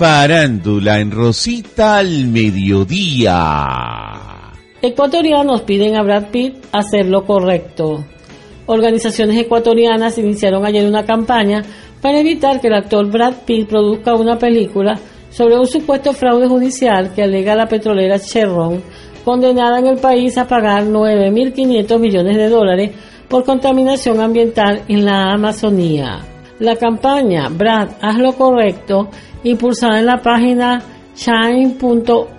Farándula 0.08 1.00
en 1.00 1.10
Rosita 1.10 1.98
al 1.98 2.28
mediodía. 2.28 3.34
Ecuatorianos 4.80 5.62
piden 5.62 5.96
a 5.96 6.04
Brad 6.04 6.26
Pitt 6.30 6.58
hacer 6.72 7.08
lo 7.08 7.26
correcto. 7.26 8.06
Organizaciones 8.68 9.36
ecuatorianas 9.36 10.20
iniciaron 10.20 10.64
ayer 10.64 10.88
una 10.88 11.08
campaña 11.08 11.64
para 12.04 12.20
evitar 12.20 12.62
que 12.62 12.68
el 12.68 12.76
actor 12.76 13.10
Brad 13.10 13.34
Pitt 13.48 13.68
produzca 13.68 14.14
una 14.14 14.38
película 14.38 14.94
sobre 15.32 15.58
un 15.58 15.66
supuesto 15.66 16.14
fraude 16.14 16.48
judicial 16.48 17.12
que 17.16 17.24
alega 17.24 17.56
la 17.56 17.66
petrolera 17.66 18.20
Chevron, 18.20 18.84
condenada 19.24 19.80
en 19.80 19.88
el 19.88 19.98
país 19.98 20.38
a 20.38 20.48
pagar 20.48 20.84
9.500 20.84 21.98
millones 21.98 22.38
de 22.38 22.48
dólares 22.48 22.92
por 23.28 23.44
contaminación 23.44 24.20
ambiental 24.20 24.84
en 24.88 25.04
la 25.04 25.34
Amazonía. 25.34 26.35
La 26.60 26.78
campaña 26.78 27.50
Brad, 27.50 27.90
haz 28.02 28.18
lo 28.18 28.32
correcto, 28.34 29.10
impulsada 29.44 30.00
en 30.00 30.06
la 30.06 30.22
página 30.22 30.82
shine.org, 31.14 32.30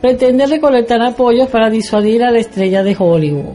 pretende 0.00 0.46
recolectar 0.46 1.02
apoyos 1.02 1.48
para 1.48 1.68
disuadir 1.68 2.24
a 2.24 2.30
la 2.30 2.38
estrella 2.38 2.82
de 2.82 2.96
Hollywood. 2.98 3.54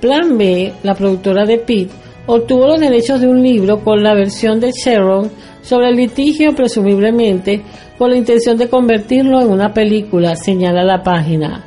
Plan 0.00 0.38
B, 0.38 0.72
la 0.82 0.94
productora 0.94 1.44
de 1.44 1.58
Pitt, 1.58 1.90
obtuvo 2.26 2.68
los 2.68 2.80
derechos 2.80 3.20
de 3.20 3.28
un 3.28 3.42
libro 3.42 3.84
con 3.84 4.02
la 4.02 4.14
versión 4.14 4.60
de 4.60 4.72
Sharon 4.72 5.30
sobre 5.60 5.90
el 5.90 5.96
litigio 5.96 6.54
presumiblemente 6.54 7.62
con 7.98 8.10
la 8.10 8.16
intención 8.16 8.56
de 8.56 8.68
convertirlo 8.68 9.42
en 9.42 9.50
una 9.50 9.74
película, 9.74 10.36
señala 10.36 10.84
la 10.84 11.02
página. 11.02 11.64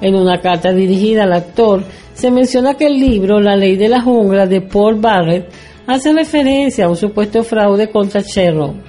En 0.00 0.14
una 0.14 0.40
carta 0.40 0.72
dirigida 0.72 1.24
al 1.24 1.32
actor, 1.32 1.82
se 2.12 2.30
menciona 2.30 2.74
que 2.74 2.86
el 2.86 2.98
libro 2.98 3.40
La 3.40 3.56
ley 3.56 3.76
de 3.76 3.88
la 3.88 4.02
jungla 4.02 4.46
de 4.46 4.60
Paul 4.60 4.96
Barrett 4.96 5.48
hace 5.88 6.12
referencia 6.12 6.84
a 6.84 6.90
un 6.90 6.96
supuesto 6.96 7.42
fraude 7.42 7.88
contra 7.88 8.20
Sharon 8.20 8.82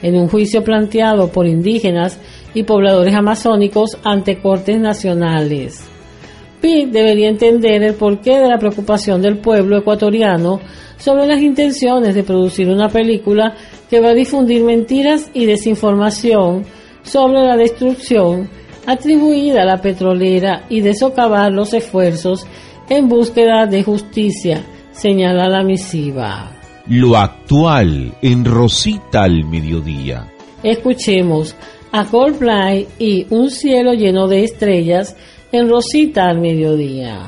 en 0.00 0.16
un 0.16 0.26
juicio 0.26 0.64
planteado 0.64 1.28
por 1.28 1.46
indígenas 1.46 2.18
y 2.54 2.62
pobladores 2.62 3.14
amazónicos 3.14 3.98
ante 4.02 4.40
cortes 4.40 4.80
nacionales. 4.80 5.84
Pitt 6.62 6.88
debería 6.90 7.28
entender 7.28 7.82
el 7.82 7.94
porqué 7.94 8.38
de 8.38 8.48
la 8.48 8.58
preocupación 8.58 9.20
del 9.20 9.36
pueblo 9.36 9.76
ecuatoriano 9.76 10.60
sobre 10.96 11.26
las 11.26 11.42
intenciones 11.42 12.14
de 12.14 12.22
producir 12.22 12.70
una 12.70 12.88
película 12.88 13.54
que 13.90 14.00
va 14.00 14.08
a 14.08 14.14
difundir 14.14 14.64
mentiras 14.64 15.30
y 15.34 15.44
desinformación 15.44 16.64
sobre 17.02 17.42
la 17.42 17.58
destrucción 17.58 18.48
atribuida 18.86 19.60
a 19.60 19.66
la 19.66 19.82
petrolera 19.82 20.64
y 20.70 20.80
de 20.80 20.94
socavar 20.94 21.52
los 21.52 21.74
esfuerzos 21.74 22.46
en 22.88 23.08
búsqueda 23.08 23.66
de 23.66 23.82
justicia, 23.82 24.64
señala 24.96 25.48
la 25.48 25.62
misiva. 25.62 26.50
Lo 26.88 27.16
actual 27.16 28.14
en 28.22 28.44
Rosita 28.44 29.24
al 29.24 29.44
mediodía. 29.44 30.32
Escuchemos 30.62 31.54
a 31.92 32.04
Coldplay 32.04 32.86
y 32.98 33.26
Un 33.30 33.50
cielo 33.50 33.92
lleno 33.92 34.28
de 34.28 34.44
estrellas 34.44 35.16
en 35.52 35.68
Rosita 35.68 36.24
al 36.24 36.40
mediodía. 36.40 37.26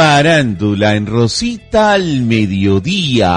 Farándula 0.00 0.96
en 0.96 1.04
Rosita 1.04 1.92
al 1.92 2.22
mediodía. 2.22 3.28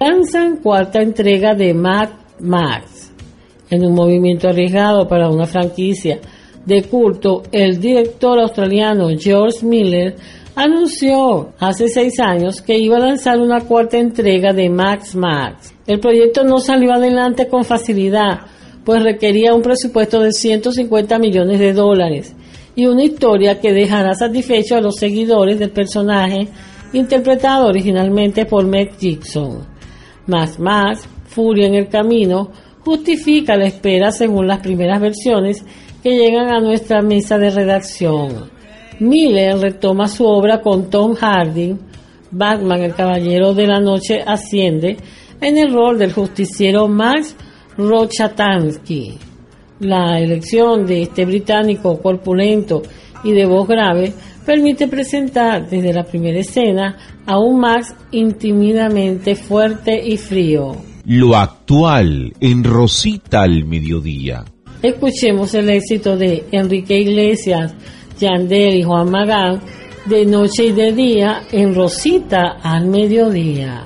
Lanzan 0.00 0.56
cuarta 0.56 1.02
entrega 1.02 1.54
de 1.54 1.74
Mad 1.74 2.08
Max. 2.40 3.12
En 3.68 3.84
un 3.84 3.94
movimiento 3.94 4.48
arriesgado 4.48 5.06
para 5.06 5.28
una 5.28 5.44
franquicia 5.44 6.18
de 6.64 6.84
culto, 6.84 7.42
el 7.52 7.78
director 7.78 8.40
australiano 8.40 9.10
George 9.18 9.66
Miller 9.66 10.16
anunció 10.54 11.50
hace 11.58 11.90
seis 11.90 12.18
años 12.18 12.62
que 12.62 12.78
iba 12.78 12.96
a 12.96 13.00
lanzar 13.00 13.38
una 13.38 13.60
cuarta 13.60 13.98
entrega 13.98 14.54
de 14.54 14.70
Max 14.70 15.14
Max. 15.14 15.74
El 15.86 16.00
proyecto 16.00 16.42
no 16.42 16.58
salió 16.58 16.94
adelante 16.94 17.48
con 17.48 17.64
facilidad, 17.66 18.46
pues 18.82 19.02
requería 19.02 19.52
un 19.52 19.60
presupuesto 19.60 20.20
de 20.20 20.32
150 20.32 21.18
millones 21.18 21.58
de 21.58 21.74
dólares 21.74 22.34
y 22.80 22.86
una 22.86 23.04
historia 23.04 23.60
que 23.60 23.74
dejará 23.74 24.14
satisfecho 24.14 24.74
a 24.74 24.80
los 24.80 24.96
seguidores 24.96 25.58
del 25.58 25.68
personaje 25.68 26.48
interpretado 26.94 27.66
originalmente 27.66 28.46
por 28.46 28.66
Meg 28.66 28.98
Gibson. 28.98 29.66
Más 30.26 30.58
más, 30.58 31.06
Furia 31.26 31.66
en 31.66 31.74
el 31.74 31.88
Camino, 31.88 32.50
justifica 32.82 33.54
la 33.54 33.66
espera 33.66 34.10
según 34.12 34.46
las 34.46 34.60
primeras 34.60 34.98
versiones 34.98 35.62
que 36.02 36.16
llegan 36.16 36.48
a 36.48 36.60
nuestra 36.60 37.02
mesa 37.02 37.36
de 37.36 37.50
redacción. 37.50 38.50
Miller 38.98 39.58
retoma 39.58 40.08
su 40.08 40.24
obra 40.24 40.62
con 40.62 40.88
Tom 40.88 41.14
Hardy, 41.16 41.76
Batman, 42.30 42.80
el 42.80 42.94
Caballero 42.94 43.52
de 43.52 43.66
la 43.66 43.80
Noche, 43.80 44.22
asciende 44.26 44.96
en 45.38 45.58
el 45.58 45.70
rol 45.70 45.98
del 45.98 46.14
justiciero 46.14 46.88
Max 46.88 47.36
Rochatansky. 47.76 49.29
La 49.80 50.20
elección 50.20 50.86
de 50.86 51.02
este 51.02 51.24
británico 51.24 52.00
corpulento 52.00 52.82
y 53.24 53.32
de 53.32 53.46
voz 53.46 53.66
grave 53.66 54.12
permite 54.44 54.88
presentar 54.88 55.68
desde 55.68 55.92
la 55.92 56.04
primera 56.04 56.38
escena 56.38 56.96
a 57.26 57.38
un 57.38 57.60
Max 57.60 57.94
intimidamente 58.10 59.34
fuerte 59.34 60.00
y 60.04 60.16
frío. 60.16 60.76
Lo 61.06 61.34
actual 61.34 62.32
en 62.40 62.62
Rosita 62.62 63.42
al 63.42 63.64
mediodía. 63.64 64.44
Escuchemos 64.82 65.54
el 65.54 65.70
éxito 65.70 66.16
de 66.16 66.44
Enrique 66.52 66.98
Iglesias, 66.98 67.74
Yandel 68.18 68.76
y 68.76 68.82
Juan 68.82 69.10
Magán 69.10 69.60
de 70.06 70.24
noche 70.26 70.66
y 70.66 70.72
de 70.72 70.92
día 70.92 71.42
en 71.52 71.74
Rosita 71.74 72.58
al 72.62 72.86
mediodía. 72.86 73.84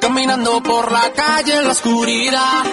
Caminando 0.00 0.62
por 0.62 0.92
la 0.92 1.10
calle 1.12 1.56
en 1.56 1.64
la 1.64 1.70
oscuridad. 1.70 2.64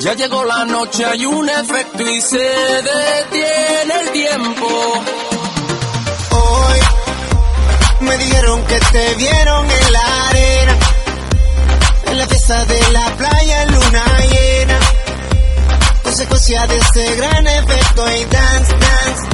Ya 0.00 0.14
llegó 0.14 0.44
la 0.44 0.64
noche, 0.64 1.04
hay 1.04 1.24
un 1.26 1.48
efecto 1.48 2.02
y 2.02 2.20
se 2.20 2.38
detiene 2.38 3.94
el 4.02 4.10
tiempo. 4.10 4.66
Hoy 6.30 6.80
me 8.00 8.16
dijeron 8.18 8.64
que 8.64 8.80
te 8.80 9.14
vieron 9.14 9.70
en 9.70 9.92
la 9.92 10.28
arena, 10.28 10.76
en 12.06 12.18
la 12.18 12.26
fiesta 12.26 12.64
de 12.64 12.92
la 12.92 13.06
playa 13.16 13.62
en 13.62 13.72
luna 13.72 14.04
llena. 14.32 14.78
Consecuencia 16.02 16.66
de 16.66 16.76
este 16.76 17.14
gran 17.16 17.46
efecto 17.46 18.10
y 18.10 18.24
dance, 18.24 18.72
dance, 18.72 19.27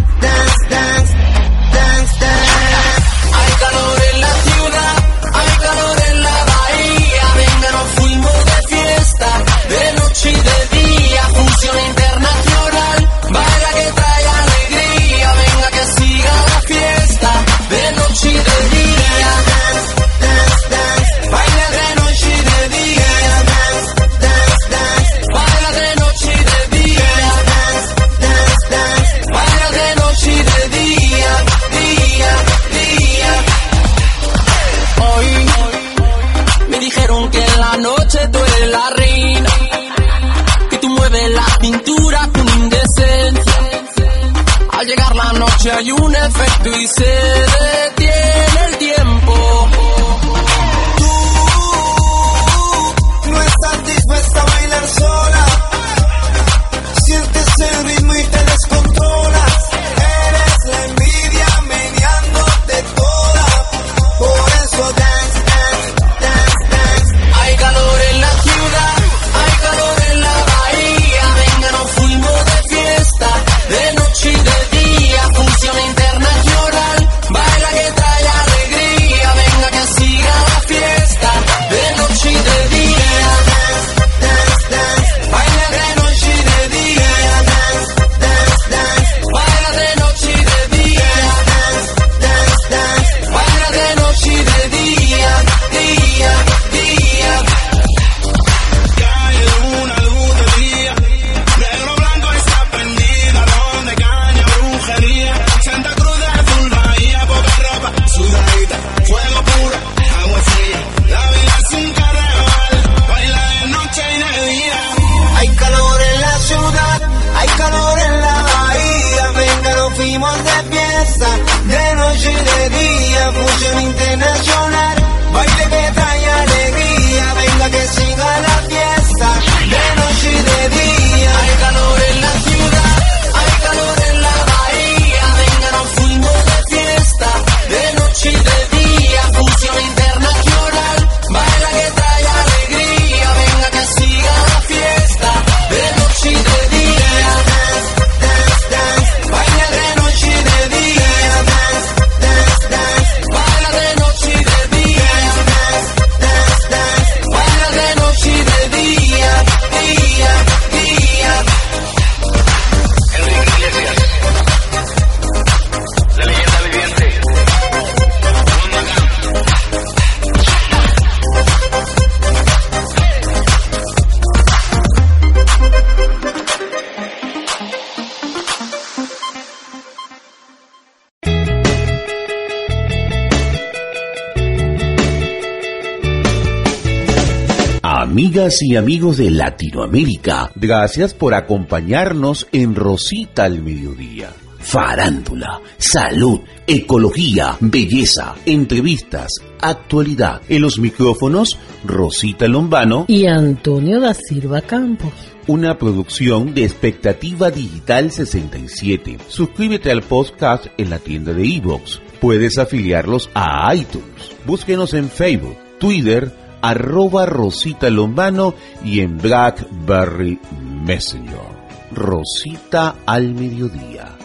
Amigas 188.45 188.63
y 188.63 188.77
amigos 188.77 189.17
de 189.17 189.31
Latinoamérica, 189.31 190.53
gracias 190.55 191.15
por 191.15 191.33
acompañarnos 191.33 192.47
en 192.53 192.75
Rosita 192.75 193.45
al 193.45 193.63
Mediodía. 193.63 194.29
Farándula, 194.59 195.63
salud, 195.79 196.41
ecología, 196.67 197.57
belleza, 197.61 198.35
entrevistas, 198.45 199.31
actualidad. 199.63 200.43
En 200.51 200.61
los 200.61 200.79
micrófonos, 200.79 201.57
Rosita 201.87 202.47
Lombano 202.47 203.07
y 203.09 203.27
Antonio 203.27 203.99
da 203.99 204.13
Silva 204.13 204.61
Campos. 204.61 205.15
Una 205.47 205.79
producción 205.79 206.53
de 206.53 206.65
Expectativa 206.65 207.51
Digital 207.51 208.11
67. 208.11 209.17
Suscríbete 209.27 209.91
al 209.91 210.03
podcast 210.03 210.67
en 210.77 210.91
la 210.91 210.99
tienda 210.99 211.33
de 211.33 211.47
iVoox. 211.47 212.01
Puedes 212.21 212.59
afiliarlos 212.59 213.31
a 213.33 213.75
iTunes. 213.75 214.33
Búsquenos 214.45 214.93
en 214.93 215.09
Facebook, 215.09 215.57
Twitter, 215.79 216.44
arroba 216.69 217.27
Rosita 217.27 217.91
Lombano 217.91 218.55
y 218.83 219.01
en 219.01 219.19
Blackberry 219.19 220.41
Messenger. 220.83 221.55
Rosita 221.93 222.97
al 223.05 223.35
mediodía 223.35 224.17